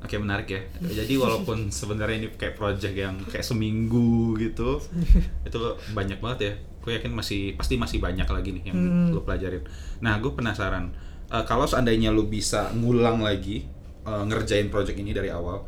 Oke 0.00 0.16
menarik 0.16 0.48
ya. 0.48 0.60
Jadi 0.80 1.14
walaupun 1.14 1.68
sebenarnya 1.78 2.16
ini 2.24 2.28
kayak 2.32 2.56
project 2.56 2.94
yang 2.96 3.20
kayak 3.28 3.44
seminggu 3.44 4.32
gitu, 4.40 4.80
itu 5.44 5.58
banyak 5.92 6.18
banget 6.18 6.38
ya. 6.40 6.52
Gue 6.80 6.96
yakin 6.96 7.12
masih 7.12 7.54
pasti 7.54 7.76
masih 7.76 8.00
banyak 8.00 8.24
lagi 8.24 8.56
nih 8.56 8.72
yang 8.72 8.78
Hmm. 8.80 9.12
lo 9.12 9.20
pelajarin. 9.20 9.60
Nah 10.00 10.16
gue 10.16 10.32
penasaran 10.32 10.88
eh, 11.28 11.44
kalau 11.44 11.68
seandainya 11.68 12.08
lo 12.10 12.24
bisa 12.26 12.72
ngulang 12.72 13.20
lagi 13.20 13.68
eh, 14.02 14.24
ngerjain 14.24 14.72
project 14.72 14.96
ini 14.96 15.12
dari 15.12 15.28
awal, 15.28 15.60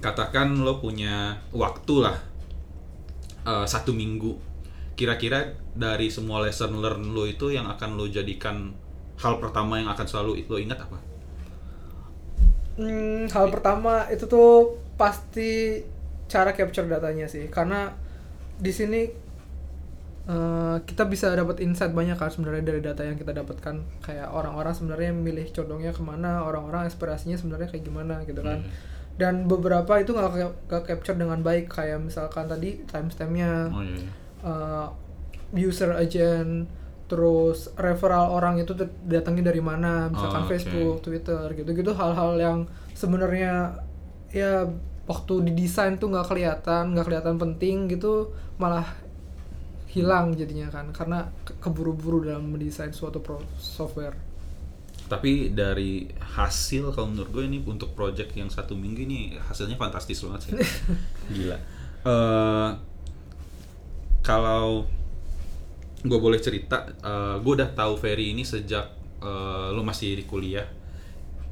katakan 0.00 0.62
lo 0.62 0.78
punya 0.78 1.36
waktu 1.52 1.94
lah 2.00 2.16
eh, 3.44 3.66
satu 3.66 3.92
minggu. 3.92 4.32
Kira-kira 4.96 5.52
dari 5.76 6.08
semua 6.08 6.40
lesson 6.40 6.80
learn 6.80 7.12
lo 7.12 7.28
itu 7.28 7.52
yang 7.52 7.68
akan 7.68 8.00
lo 8.00 8.08
jadikan 8.08 8.72
hal 9.16 9.34
pertama 9.38 9.78
yang 9.78 9.88
akan 9.88 10.06
selalu 10.06 10.44
lo 10.46 10.56
ingat 10.56 10.78
apa? 10.78 10.98
Hmm, 12.76 13.24
hal 13.32 13.46
pertama 13.48 14.04
itu 14.12 14.28
tuh 14.28 14.76
pasti 14.94 15.80
cara 16.28 16.52
capture 16.52 16.84
datanya 16.84 17.24
sih 17.24 17.48
karena 17.48 17.94
di 18.58 18.68
sini 18.68 19.00
eh, 20.26 20.76
kita 20.82 21.06
bisa 21.06 21.32
dapat 21.32 21.62
insight 21.62 21.94
banyak 21.94 22.16
kan 22.16 22.28
sebenarnya 22.28 22.64
dari 22.66 22.80
data 22.82 23.00
yang 23.00 23.16
kita 23.16 23.32
dapatkan 23.32 23.76
kayak 24.02 24.28
orang-orang 24.28 24.74
sebenarnya 24.74 25.14
milih 25.14 25.48
condongnya 25.52 25.94
ke 25.94 26.02
mana 26.02 26.42
orang-orang 26.42 26.84
aspirasinya 26.84 27.38
sebenarnya 27.38 27.70
kayak 27.70 27.84
gimana 27.84 28.20
gitu 28.26 28.42
kan 28.42 28.60
Hmm. 28.60 28.72
dan 29.16 29.34
beberapa 29.46 29.96
itu 29.96 30.12
nggak 30.12 30.28
ke- 30.28 30.56
nggak 30.68 30.82
capture 30.84 31.16
dengan 31.16 31.40
baik 31.40 31.72
kayak 31.72 32.02
misalkan 32.02 32.44
tadi 32.44 32.84
timestampnya 32.84 33.72
Oh 33.72 33.80
iya. 33.80 33.96
iya. 33.96 34.08
uh, 34.44 34.86
user 35.54 35.94
agent 35.94 36.66
terus 37.06 37.70
referral 37.74 38.30
orang 38.30 38.58
itu 38.58 38.74
dat- 38.74 38.90
datangnya 39.06 39.50
dari 39.50 39.62
mana 39.62 40.10
misalkan 40.10 40.42
Oh, 40.42 40.46
oke. 40.46 40.50
Facebook 40.52 40.96
Twitter 41.00 41.42
gitu-gitu 41.54 41.94
hal-hal 41.94 42.34
yang 42.36 42.58
sebenarnya 42.92 43.78
ya 44.30 44.66
waktu 45.06 45.46
didesain 45.46 45.96
tuh 45.96 46.10
nggak 46.10 46.26
kelihatan 46.26 46.92
nggak 46.92 47.06
kelihatan 47.06 47.36
penting 47.38 47.86
gitu 47.86 48.34
malah 48.58 48.84
hilang 49.86 50.34
jadinya 50.34 50.66
kan 50.68 50.90
karena 50.90 51.30
ke- 51.46 51.56
keburu-buru 51.56 52.26
dalam 52.26 52.50
mendesain 52.50 52.90
suatu 52.90 53.22
pro 53.22 53.38
software 53.56 54.18
Tapi 55.06 55.54
dari 55.54 56.02
hasil 56.34 56.90
kalau 56.90 57.06
menurut 57.06 57.30
gue 57.30 57.44
ini 57.46 57.62
untuk 57.62 57.94
project 57.94 58.34
yang 58.34 58.50
satu 58.50 58.74
minggu 58.74 59.06
ini 59.06 59.18
hasilnya 59.38 59.78
fantastis 59.78 60.18
banget 60.18 60.40
sih. 60.42 60.52
Gila. 61.30 61.54
Eh 62.02 62.70
kalau 64.20 64.90
gue 66.06 66.18
boleh 66.18 66.38
cerita, 66.38 66.86
eh, 66.88 67.36
gue 67.38 67.52
udah 67.52 67.70
tahu 67.74 67.98
Ferry 67.98 68.32
ini 68.32 68.42
sejak 68.42 68.86
eh, 69.20 69.68
lo 69.70 69.82
masih 69.82 70.16
di 70.18 70.24
kuliah, 70.24 70.66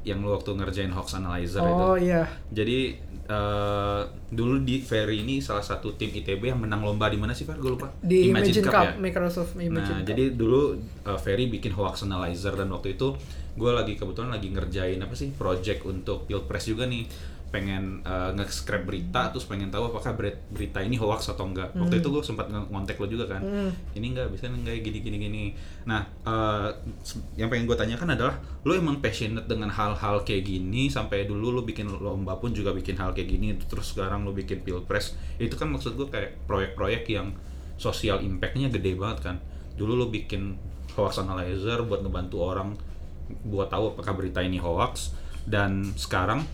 yang 0.05 0.21
lo 0.21 0.37
waktu 0.37 0.53
ngerjain 0.53 0.93
hoax 0.93 1.17
analyzer 1.17 1.65
itu. 1.65 1.73
oh 1.81 1.97
iya 1.97 2.29
Jadi 2.53 2.93
eh, 3.25 4.01
dulu 4.29 4.61
di 4.61 4.77
Ferry 4.85 5.25
ini 5.25 5.41
salah 5.41 5.65
satu 5.65 5.97
tim 5.97 6.13
ITB 6.13 6.45
yang 6.53 6.61
menang 6.61 6.85
lomba 6.85 7.09
di 7.09 7.17
mana 7.17 7.33
sih 7.33 7.41
Fer? 7.41 7.57
Gue 7.57 7.73
lupa. 7.73 7.89
di 8.05 8.29
Imagine, 8.29 8.61
Cup, 8.69 8.85
ya? 8.85 8.93
Microsoft 9.01 9.57
Imagine 9.57 9.73
Nah, 9.73 10.05
Cup 10.05 10.09
jadi 10.13 10.23
dulu 10.37 10.77
uh, 11.09 11.17
Ferry 11.17 11.49
bikin 11.49 11.73
hoax 11.73 12.05
analyzer 12.05 12.53
dan 12.53 12.69
waktu 12.69 12.93
itu 12.93 13.17
gue 13.55 13.71
lagi 13.71 13.95
kebetulan 13.97 14.29
lagi 14.35 14.51
ngerjain 14.53 14.99
apa 15.01 15.15
sih 15.17 15.33
project 15.33 15.87
untuk 15.89 16.27
Pilpres 16.29 16.69
juga 16.69 16.85
nih 16.85 17.07
pengen 17.53 18.03
uh, 18.03 18.35
nge-scrap 18.35 18.83
berita 18.83 19.31
terus 19.31 19.47
pengen 19.47 19.71
tahu 19.71 19.87
apakah 19.87 20.11
ber- 20.11 20.43
berita 20.51 20.83
ini 20.83 20.99
hoax 20.99 21.31
atau 21.31 21.47
enggak. 21.47 21.71
Waktu 21.71 21.95
Hmm. 21.97 22.01
itu 22.03 22.07
gue 22.11 22.23
sempat 22.25 22.51
ngontek 22.51 22.99
lo 22.99 23.07
juga 23.07 23.31
kan. 23.31 23.41
Hmm. 23.41 23.71
Ini 23.95 24.11
enggak 24.11 24.27
bisa 24.33 24.51
enggak 24.51 24.83
gini 24.83 24.99
gini 24.99 25.17
gini. 25.17 25.43
Nah, 25.87 26.03
uh, 26.27 26.67
yang 27.33 27.47
pengen 27.47 27.63
gue 27.63 27.77
tanyakan 27.79 28.11
adalah 28.11 28.35
lo 28.61 28.75
emang 28.75 28.99
passionate 28.99 29.47
dengan 29.47 29.71
hal-hal 29.71 30.21
kayak 30.21 30.43
gini 30.43 30.91
sampai 30.91 31.23
dulu 31.23 31.55
lo 31.55 31.61
bikin 31.63 31.87
lomba 31.87 32.35
pun 32.35 32.51
juga 32.51 32.75
bikin 32.75 32.99
hal 32.99 33.15
kayak 33.15 33.29
gini 33.31 33.55
terus 33.55 33.95
sekarang 33.95 34.27
lo 34.27 34.35
bikin 34.35 34.59
Pilpres. 34.59 35.15
Itu 35.39 35.55
kan 35.55 35.71
maksud 35.71 35.95
gue 35.95 36.11
kayak 36.11 36.43
proyek-proyek 36.45 37.07
yang 37.07 37.31
sosial 37.79 38.19
impact-nya 38.19 38.67
gede 38.67 38.99
banget 38.99 39.31
kan. 39.31 39.35
Dulu 39.79 39.95
lo 39.95 40.07
bikin 40.11 40.59
hoax 40.95 41.19
analyzer 41.19 41.83
buat 41.83 42.03
ngebantu 42.03 42.37
orang 42.39 42.75
buat 43.41 43.67
tahu 43.67 43.97
apakah 43.97 44.13
berita 44.13 44.39
ini 44.39 44.61
hoax 44.61 45.11
dan 45.45 45.91
sekarang 45.95 46.45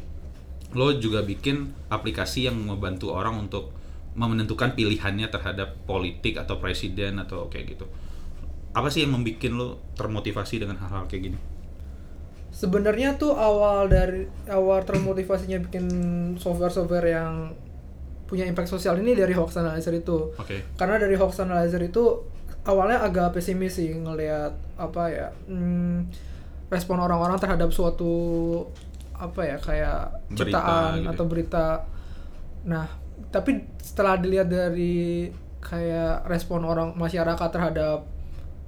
lo 0.72 0.96
juga 0.98 1.24
bikin 1.24 1.72
aplikasi 1.92 2.48
yang 2.48 2.56
membantu 2.56 3.12
orang 3.12 3.48
untuk 3.48 3.76
menentukan 4.16 4.76
pilihannya 4.76 5.32
terhadap 5.32 5.76
politik 5.88 6.36
atau 6.36 6.60
presiden 6.60 7.20
atau 7.20 7.48
kayak 7.48 7.76
gitu. 7.76 7.88
apa 8.72 8.88
sih 8.88 9.04
yang 9.04 9.16
membuat 9.16 9.52
lo 9.52 9.68
termotivasi 10.00 10.64
dengan 10.64 10.80
hal-hal 10.80 11.08
kayak 11.12 11.32
gini 11.32 11.40
Sebenarnya 12.52 13.16
tuh 13.16 13.32
awal 13.32 13.88
dari 13.88 14.28
awal 14.52 14.84
termotivasinya 14.84 15.64
bikin 15.64 15.88
software-software 16.36 17.08
yang 17.08 17.56
punya 18.28 18.44
impact 18.44 18.68
sosial 18.68 19.00
ini 19.00 19.16
dari 19.16 19.32
hoax 19.32 19.56
analyzer 19.56 19.96
itu. 19.96 20.36
oke 20.36 20.76
Karena 20.76 21.00
dari 21.00 21.16
hoax 21.16 21.40
analyzer 21.40 21.80
itu 21.80 22.04
awalnya 22.68 23.02
agak 23.02 23.34
pesimis 23.40 23.80
sih 23.80 23.96
ngelihat 23.96 24.54
apa 24.78 25.04
ya 25.10 25.28
hmm, 25.50 26.12
respon 26.70 27.02
orang-orang 27.02 27.40
terhadap 27.42 27.74
suatu 27.74 28.14
apa 29.22 29.42
ya 29.46 29.58
kayak 29.58 30.00
Berita 30.34 30.42
ciptaan 30.58 30.92
gitu. 30.98 31.10
atau 31.14 31.26
berita. 31.26 31.66
Nah, 32.66 32.90
tapi 33.30 33.52
setelah 33.78 34.18
dilihat 34.18 34.50
dari 34.50 35.30
kayak 35.62 36.26
respon 36.26 36.66
orang 36.66 36.98
masyarakat 36.98 37.50
terhadap 37.54 38.02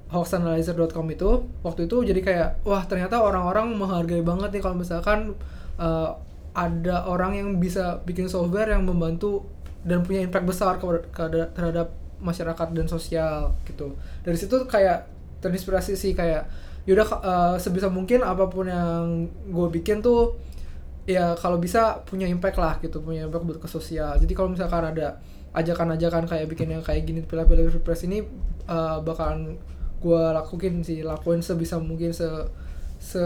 hoaxanalyzer.com 0.08 1.06
itu 1.10 1.30
waktu 1.60 1.90
itu 1.90 1.96
jadi 2.06 2.20
kayak 2.22 2.48
wah 2.62 2.86
ternyata 2.86 3.18
orang-orang 3.18 3.74
menghargai 3.74 4.22
banget 4.22 4.54
nih 4.54 4.62
kalau 4.62 4.78
misalkan 4.78 5.34
eh, 5.74 6.10
ada 6.54 6.96
orang 7.04 7.34
yang 7.34 7.48
bisa 7.58 7.98
bikin 8.06 8.30
software 8.30 8.70
yang 8.70 8.86
membantu 8.86 9.42
dan 9.82 10.06
punya 10.06 10.22
impact 10.22 10.46
besar 10.46 10.78
ke- 10.78 11.10
ke- 11.10 11.50
terhadap 11.50 11.90
masyarakat 12.22 12.68
dan 12.70 12.86
sosial 12.86 13.58
gitu 13.66 13.98
dari 14.22 14.38
situ 14.38 14.54
kayak 14.64 15.10
terinspirasi 15.42 15.98
sih 15.98 16.14
kayak 16.14 16.46
yaudah 16.84 17.08
eh, 17.16 17.56
sebisa 17.56 17.88
mungkin 17.88 18.20
apa 18.20 18.46
pun 18.46 18.66
yang 18.66 19.04
gue 19.46 19.68
bikin 19.70 19.98
tuh 19.98 20.36
ya 21.04 21.32
kalau 21.34 21.56
bisa 21.56 22.00
punya 22.02 22.24
impact 22.24 22.56
lah 22.56 22.76
gitu 22.78 23.00
punya 23.00 23.24
impact 23.24 23.44
buat 23.44 23.58
ke 23.58 23.68
sosial 23.68 24.16
jadi 24.16 24.32
kalau 24.32 24.48
misalkan 24.48 24.84
ada 24.86 25.20
ajakan-ajakan 25.52 26.24
kayak 26.24 26.46
bikin 26.46 26.68
yang 26.70 26.80
kayak 26.80 27.04
gini 27.04 27.20
pilih-pilih 27.20 27.70
pilpres 27.70 28.04
ini 28.04 28.24
eh, 28.64 28.96
bakalan 29.00 29.56
gue 29.98 30.22
lakuin 30.30 30.80
sih 30.80 31.00
lakuin 31.00 31.40
sebisa 31.40 31.76
mungkin 31.78 32.10
se 32.10 32.26
se 32.96 33.20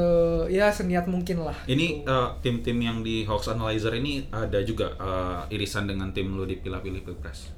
ya 0.49 0.71
seniat 0.71 1.07
mungkin 1.07 1.38
lah 1.40 1.55
Ini 1.64 2.03
gitu. 2.03 2.07
eh, 2.07 2.29
tim-tim 2.40 2.79
yang 2.79 2.99
di 3.01 3.23
Hoax 3.23 3.47
Analyzer 3.49 3.94
ini 3.94 4.27
ada 4.29 4.59
juga 4.61 4.90
eh, 4.92 5.55
irisan 5.55 5.87
dengan 5.87 6.11
tim 6.11 6.31
lo 6.31 6.42
di 6.42 6.55
Pilih-Pilih 6.57 7.03
Pilpres. 7.05 7.55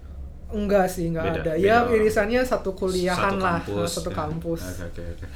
enggak 0.51 0.85
sih 0.85 1.09
enggak 1.09 1.31
Beda- 1.31 1.41
ada 1.41 1.53
beda 1.55 1.63
ya 1.63 1.77
irisannya 1.91 2.41
satu 2.43 2.75
kuliahan 2.75 3.17
Satu 3.31 3.39
lah 3.39 3.63
kampus, 3.63 3.89
satu 3.95 4.11
ya. 4.11 4.17
kampus 4.19 4.61
Oke 4.67 4.85
oke 4.85 5.03
oke. 5.15 5.27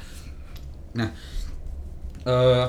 Nah, 0.95 1.09
eh 2.25 2.67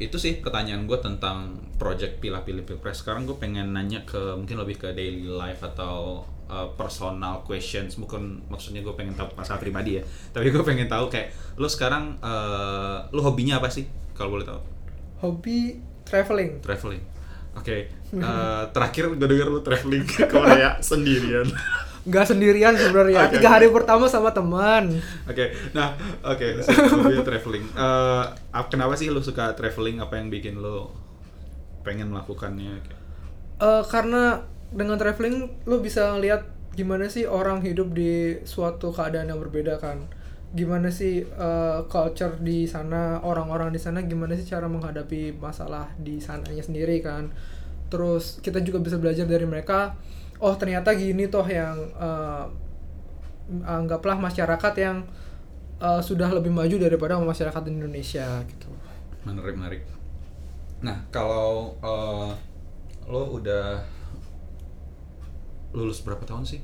itu 0.00 0.16
sih 0.16 0.40
pertanyaan 0.40 0.88
gue 0.88 0.96
tentang 0.96 1.60
project 1.76 2.24
Pilih-Pilih 2.24 2.64
Pilpres. 2.64 3.04
Sekarang 3.04 3.28
gue 3.28 3.36
pengen 3.36 3.76
nanya 3.76 4.00
ke 4.08 4.32
mungkin 4.32 4.56
lebih 4.56 4.80
ke 4.80 4.88
daily 4.96 5.28
life 5.28 5.60
atau 5.60 6.24
eh, 6.48 6.68
personal 6.74 7.44
questions. 7.44 8.00
Bukan 8.00 8.48
maksudnya 8.48 8.80
gue 8.80 8.96
pengen 8.96 9.12
tahu 9.12 9.28
masalah 9.36 9.60
pribadi 9.60 10.00
ya. 10.00 10.02
Tapi 10.32 10.48
gue 10.48 10.64
pengen 10.64 10.88
tahu 10.88 11.12
kayak 11.12 11.36
lo 11.60 11.68
sekarang 11.68 12.16
eh 12.24 12.98
lo 13.12 13.20
hobinya 13.20 13.60
apa 13.60 13.68
sih? 13.68 13.84
Kalau 14.16 14.32
boleh 14.32 14.48
tahu. 14.48 14.60
hobi 15.20 15.76
traveling 16.00 16.64
Traveling. 16.64 17.04
Oke. 17.60 17.92
eh, 18.16 18.62
terakhir 18.72 19.12
gue 19.12 19.28
denger 19.28 19.52
lo 19.52 19.60
traveling 19.60 20.08
ke 20.08 20.24
Korea 20.32 20.80
sendirian. 20.90 21.44
Nggak 22.08 22.26
sendirian 22.26 22.74
sebenarnya 22.76 23.20
Oke, 23.28 23.36
tiga 23.36 23.48
oke. 23.50 23.54
hari 23.60 23.66
pertama 23.68 24.04
sama 24.08 24.32
teman 24.32 25.04
Oke, 25.28 25.52
nah, 25.76 25.94
oke, 26.24 26.64
sip, 26.64 26.76
hobinya 26.88 27.20
traveling. 27.22 27.64
Ap- 28.50 28.70
kenapa 28.72 28.96
sih 28.96 29.12
lu 29.12 29.20
suka 29.20 29.52
traveling? 29.54 30.00
Apa 30.00 30.16
yang 30.18 30.28
bikin 30.32 30.58
lu 30.58 30.88
pengen 31.84 32.08
melakukannya? 32.12 32.80
Eh, 33.60 33.82
karena 33.92 34.40
dengan 34.72 34.96
traveling 34.96 35.64
lo 35.68 35.82
bisa 35.82 36.16
lihat 36.16 36.46
gimana 36.72 37.10
sih 37.10 37.26
orang 37.26 37.60
hidup 37.60 37.92
di 37.92 38.38
suatu 38.46 38.94
keadaan 38.94 39.28
yang 39.28 39.40
berbeda 39.42 39.76
kan 39.82 40.06
gimana 40.54 40.90
sih 40.90 41.22
eh, 41.22 41.78
culture 41.90 42.38
di 42.40 42.66
sana 42.66 43.20
orang-orang 43.22 43.70
di 43.74 43.78
sana 43.82 44.02
gimana 44.02 44.34
sih 44.38 44.46
cara 44.46 44.66
menghadapi 44.70 45.36
masalah 45.38 45.90
di 45.98 46.18
sananya 46.22 46.62
sendiri 46.62 47.02
kan 47.02 47.30
terus 47.90 48.38
kita 48.40 48.62
juga 48.62 48.78
bisa 48.78 48.96
belajar 49.02 49.26
dari 49.26 49.46
mereka 49.46 49.94
oh 50.40 50.54
ternyata 50.56 50.90
gini 50.96 51.28
toh 51.28 51.44
yang 51.46 51.76
eh, 51.96 52.44
anggaplah 53.64 54.16
masyarakat 54.18 54.74
yang 54.78 54.96
eh, 55.80 56.00
sudah 56.02 56.30
lebih 56.32 56.52
maju 56.52 56.76
daripada 56.78 57.18
masyarakat 57.20 57.62
Indonesia 57.68 58.26
gitu 58.46 58.68
Menarik, 59.20 59.52
menarik. 59.52 59.82
Nah, 60.80 60.96
kalau 61.12 61.76
eh, 61.84 62.30
lo 63.04 63.36
udah 63.36 63.76
lulus 65.70 66.02
berapa 66.02 66.22
tahun 66.26 66.42
sih? 66.42 66.60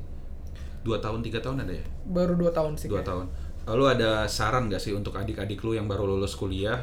Dua 0.82 0.98
tahun, 1.02 1.20
tiga 1.22 1.38
tahun 1.42 1.66
ada 1.66 1.74
ya? 1.74 1.84
baru 2.06 2.38
dua 2.38 2.50
tahun 2.54 2.78
sih 2.78 2.86
Dua 2.88 3.02
kayaknya. 3.02 3.10
tahun. 3.12 3.26
Lalu 3.66 3.84
ada 3.98 4.10
saran 4.30 4.70
gak 4.70 4.78
sih 4.78 4.94
untuk 4.94 5.18
adik-adik 5.18 5.58
lu 5.66 5.74
yang 5.74 5.90
baru 5.90 6.06
lulus 6.06 6.38
kuliah 6.38 6.78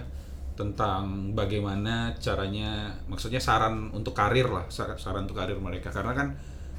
tentang 0.53 1.31
bagaimana 1.33 2.11
caranya, 2.19 2.91
maksudnya 3.07 3.39
saran 3.39 3.89
untuk 3.95 4.13
karir 4.13 4.45
lah, 4.45 4.67
sa- 4.69 4.93
saran 4.99 5.23
untuk 5.25 5.39
karir 5.39 5.55
mereka. 5.57 5.89
Karena 5.89 6.11
kan 6.13 6.27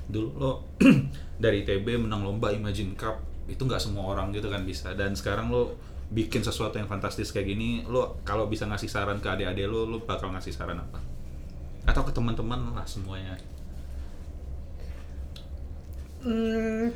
dulu 0.09 0.31
lo 0.37 0.53
dari 1.45 1.64
TB 1.64 2.07
menang 2.07 2.23
lomba 2.23 2.53
Imagine 2.53 2.95
Cup 2.95 3.21
itu 3.45 3.61
nggak 3.61 3.81
semua 3.81 4.17
orang 4.17 4.33
gitu 4.33 4.49
kan 4.49 4.64
bisa. 4.64 4.93
Dan 4.97 5.12
sekarang 5.17 5.53
lo 5.53 5.77
bikin 6.12 6.45
sesuatu 6.45 6.77
yang 6.77 6.88
fantastis 6.88 7.33
kayak 7.33 7.49
gini, 7.49 7.85
lo 7.88 8.21
kalau 8.25 8.49
bisa 8.49 8.69
ngasih 8.69 8.88
saran 8.88 9.21
ke 9.21 9.29
adik-adik 9.29 9.69
lo, 9.69 9.88
lo 9.88 9.99
bakal 10.05 10.33
ngasih 10.33 10.53
saran 10.53 10.81
apa? 10.81 11.01
Atau 11.85 12.05
ke 12.05 12.12
teman-teman 12.12 12.73
lah 12.73 12.87
semuanya. 12.88 13.37
Hmm, 16.25 16.88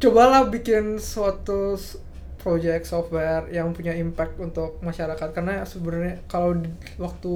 cobalah 0.00 0.48
bikin 0.48 0.96
suatu 0.96 1.76
project 2.40 2.88
software 2.88 3.52
yang 3.52 3.76
punya 3.76 3.92
impact 3.92 4.40
untuk 4.40 4.80
masyarakat 4.80 5.28
karena 5.36 5.60
sebenarnya 5.68 6.24
kalau 6.24 6.56
waktu 6.96 7.34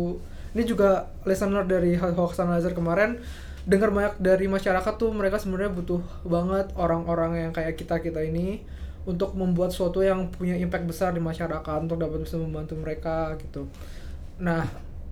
ini 0.57 0.63
juga 0.65 1.13
listener 1.29 1.69
dari 1.69 1.93
hoax 2.01 2.41
analyzer 2.41 2.73
kemarin 2.73 3.21
dengar 3.65 3.89
banyak 3.89 4.21
dari 4.21 4.45
masyarakat 4.45 4.95
tuh 5.01 5.09
mereka 5.13 5.41
sebenarnya 5.41 5.73
butuh 5.73 6.01
banget 6.29 6.69
orang-orang 6.77 7.49
yang 7.49 7.53
kayak 7.57 7.81
kita 7.81 7.97
kita 8.01 8.21
ini 8.21 8.61
untuk 9.05 9.37
membuat 9.37 9.73
sesuatu 9.73 10.01
yang 10.01 10.29
punya 10.33 10.57
impact 10.57 10.85
besar 10.89 11.13
di 11.13 11.21
masyarakat 11.21 11.79
untuk 11.85 12.01
dapat 12.01 12.25
bisa 12.25 12.37
membantu 12.41 12.77
mereka 12.77 13.37
gitu. 13.41 13.69
Nah, 14.41 14.65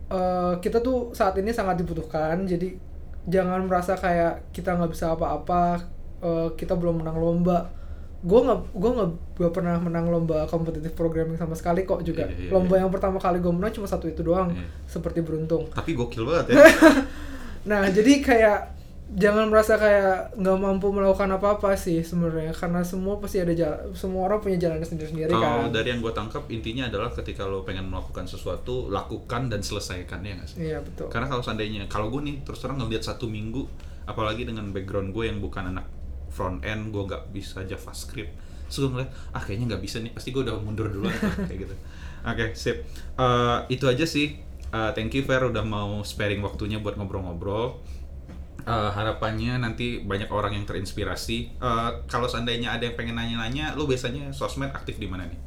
eh, 0.09 0.55
kita 0.61 0.81
tuh 0.81 1.12
saat 1.12 1.37
ini 1.41 1.53
sangat 1.53 1.81
dibutuhkan. 1.81 2.45
Jadi 2.49 2.77
jangan 3.29 3.65
merasa 3.69 3.97
kayak 3.97 4.53
kita 4.53 4.77
nggak 4.77 4.93
bisa 4.93 5.12
apa-apa, 5.12 5.81
eh, 6.25 6.49
kita 6.57 6.77
belum 6.77 7.05
menang 7.05 7.21
lomba. 7.21 7.69
Gue 8.23 8.38
nggak, 8.38 8.61
gue 8.73 8.91
nggak 8.97 9.53
pernah 9.53 9.77
menang 9.83 10.09
lomba 10.09 10.47
kompetitif 10.47 10.95
programming 10.97 11.37
sama 11.37 11.53
sekali 11.53 11.85
kok 11.85 12.01
juga. 12.07 12.29
Iya, 12.29 12.49
iya, 12.49 12.51
lomba 12.53 12.81
iya. 12.81 12.87
yang 12.87 12.93
pertama 12.93 13.17
kali 13.21 13.45
gue 13.45 13.53
menang 13.53 13.73
cuma 13.77 13.88
satu 13.88 14.09
itu 14.09 14.25
doang, 14.25 14.53
Iya. 14.57 14.65
seperti 14.88 15.21
beruntung. 15.21 15.69
Tapi 15.73 15.93
gokil 15.93 16.25
banget 16.25 16.53
ya. 16.53 16.57
Nah, 17.62 17.87
jadi 17.90 18.18
kayak 18.18 18.72
jangan 19.12 19.53
merasa 19.53 19.77
kayak 19.77 20.40
nggak 20.40 20.57
mampu 20.57 20.88
melakukan 20.88 21.29
apa-apa 21.37 21.77
sih 21.77 22.01
sebenarnya 22.01 22.57
karena 22.57 22.81
semua 22.81 23.20
pasti 23.20 23.44
ada 23.44 23.53
jalan, 23.53 23.92
semua 23.92 24.25
orang 24.25 24.40
punya 24.40 24.57
jalannya 24.57 24.88
sendiri-sendiri 24.88 25.37
kan. 25.37 25.68
dari 25.68 25.92
yang 25.92 26.01
gue 26.01 26.12
tangkap 26.16 26.48
intinya 26.48 26.88
adalah 26.88 27.12
ketika 27.12 27.44
lo 27.44 27.61
pengen 27.61 27.92
melakukan 27.92 28.25
sesuatu, 28.25 28.88
lakukan 28.88 29.53
dan 29.53 29.61
selesaikan 29.61 30.25
ya 30.25 30.33
nggak 30.40 30.48
sih? 30.48 30.57
Iya 30.64 30.79
betul. 30.81 31.12
Karena 31.12 31.29
kalau 31.29 31.44
seandainya, 31.44 31.85
kalau 31.92 32.09
gue 32.09 32.25
nih 32.25 32.37
terus 32.40 32.64
terang 32.64 32.81
ngeliat 32.81 33.05
satu 33.05 33.29
minggu, 33.29 33.68
apalagi 34.09 34.48
dengan 34.48 34.72
background 34.72 35.12
gue 35.12 35.29
yang 35.29 35.44
bukan 35.44 35.77
anak 35.77 35.85
front 36.33 36.64
end, 36.64 36.88
gue 36.88 37.03
nggak 37.05 37.37
bisa 37.37 37.68
JavaScript, 37.68 38.33
terus 38.72 38.79
gue 38.81 38.90
ngeliat, 38.96 39.12
ah 39.37 39.42
kayaknya 39.44 39.77
nggak 39.77 39.83
bisa 39.85 40.01
nih, 40.01 40.16
pasti 40.16 40.33
gue 40.33 40.40
udah 40.40 40.57
mundur 40.57 40.88
duluan 40.88 41.12
kayak 41.53 41.68
gitu. 41.68 41.77
Oke, 42.22 42.57
sip. 42.57 42.87
Eh, 43.18 43.59
itu 43.68 43.85
aja 43.85 44.07
sih. 44.09 44.40
Eh, 44.73 44.91
thank 44.97 45.13
you 45.13 45.21
Fer 45.21 45.45
udah 45.45 45.61
mau 45.61 46.01
sparing 46.01 46.41
waktunya 46.41 46.81
buat 46.81 46.97
ngobrol-ngobrol. 46.97 47.77
Eh, 48.63 48.91
harapannya 48.97 49.61
nanti 49.61 50.01
banyak 50.01 50.33
orang 50.33 50.57
yang 50.57 50.65
terinspirasi. 50.65 51.61
Eh, 51.61 51.91
kalau 52.09 52.25
seandainya 52.25 52.73
ada 52.73 52.89
yang 52.89 52.97
pengen 52.97 53.21
nanya-nanya, 53.21 53.77
lu 53.77 53.85
biasanya 53.85 54.33
sosmed 54.33 54.73
aktif 54.73 54.97
di 54.97 55.05
mana 55.05 55.29
nih? 55.29 55.41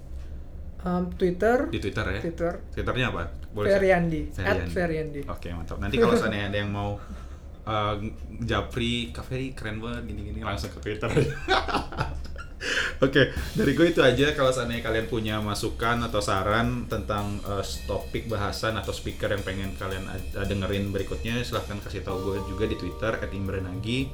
Um, 0.86 1.10
Twitter, 1.18 1.66
Di 1.74 1.82
Twitter 1.82 2.06
ya? 2.06 2.22
Twitter, 2.22 2.54
Twitternya 2.70 3.10
apa? 3.10 3.26
Feriandi. 3.58 4.22
at 4.38 4.70
Feriandi. 4.70 5.26
Oke 5.26 5.50
mantap. 5.50 5.82
Nanti 5.82 5.98
kalau 6.06 6.14
seandainya 6.14 6.54
ada 6.54 6.58
yang 6.62 6.70
mau 6.70 7.02
uh, 7.66 7.96
Japri, 8.46 9.10
Kak 9.10 9.26
Ferry 9.26 9.58
keren 9.58 9.82
banget 9.82 10.14
gini-gini 10.14 10.46
langsung 10.46 10.70
ke 10.70 10.80
Twitter. 10.86 11.10
Oke, 13.04 13.36
dari 13.54 13.72
gue 13.76 13.92
itu 13.92 14.02
aja. 14.02 14.32
Kalau 14.32 14.50
seandainya 14.50 14.84
kalian 14.88 15.08
punya 15.12 15.36
masukan 15.44 16.00
atau 16.08 16.24
saran 16.24 16.88
tentang 16.88 17.44
uh, 17.44 17.62
topik 17.86 18.32
bahasan 18.32 18.80
atau 18.80 18.96
speaker 18.96 19.28
yang 19.28 19.44
pengen 19.44 19.76
kalian 19.76 20.08
uh, 20.08 20.46
dengerin 20.48 20.90
berikutnya, 20.90 21.44
silahkan 21.44 21.78
kasih 21.84 22.02
tahu 22.02 22.34
gue 22.34 22.38
juga 22.48 22.66
di 22.66 22.80
Twitter 22.80 23.20
@imbrenagi 23.32 24.08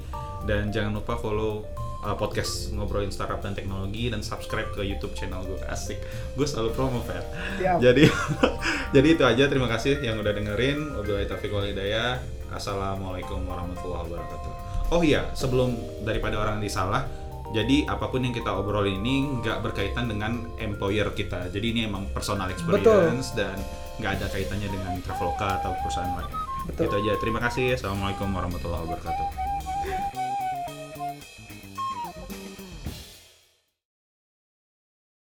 dan 0.50 0.74
jangan 0.74 0.98
lupa 0.98 1.22
follow 1.22 1.62
uh, 2.02 2.18
podcast 2.18 2.74
ngobrolin 2.74 3.14
startup 3.14 3.46
dan 3.46 3.54
teknologi 3.54 4.10
dan 4.10 4.26
subscribe 4.26 4.74
ke 4.74 4.82
YouTube 4.82 5.14
channel 5.14 5.46
gue. 5.46 5.62
Asik, 5.70 6.02
gue 6.34 6.48
selalu 6.48 6.74
promo 6.74 7.06
Fer. 7.06 7.22
Siap. 7.62 7.78
Jadi 7.78 8.10
jadi 8.96 9.08
itu 9.08 9.24
aja. 9.24 9.44
Terima 9.46 9.70
kasih 9.70 10.02
yang 10.02 10.18
udah 10.18 10.34
dengerin. 10.34 10.98
Wabillahi 10.98 11.30
taufiq 11.30 11.54
wal 11.54 11.70
hidayah. 11.70 12.18
Assalamualaikum 12.52 13.48
warahmatullahi 13.48 14.12
wabarakatuh. 14.12 14.52
Oh 14.92 15.00
iya, 15.00 15.32
sebelum 15.32 15.72
daripada 16.04 16.36
orang 16.36 16.60
disalah, 16.60 17.08
Jadi 17.52 17.84
apa 17.84 18.08
pun 18.08 18.24
yang 18.24 18.32
kita 18.32 18.52
obrolin 18.52 19.04
ini 19.04 19.44
nggak 19.44 19.60
berkaitan 19.60 20.08
dengan 20.08 20.48
employer 20.58 21.12
kita. 21.12 21.52
Jadi 21.52 21.68
ini 21.76 21.82
emang 21.88 22.08
personal 22.16 22.48
experience 22.48 23.36
dan 23.36 23.60
nggak 24.00 24.18
ada 24.20 24.28
kaitannya 24.32 24.72
dengan 24.72 24.94
Traveloka 25.04 25.60
atau 25.60 25.76
perusahaan 25.84 26.16
lain. 26.16 26.32
Betul. 26.72 26.88
Itu 26.88 26.96
aja. 27.04 27.14
Terima 27.20 27.40
kasih. 27.44 27.76
Assalamualaikum 27.76 28.32
warahmatullahi 28.32 28.88
wabarakatuh. 28.88 29.51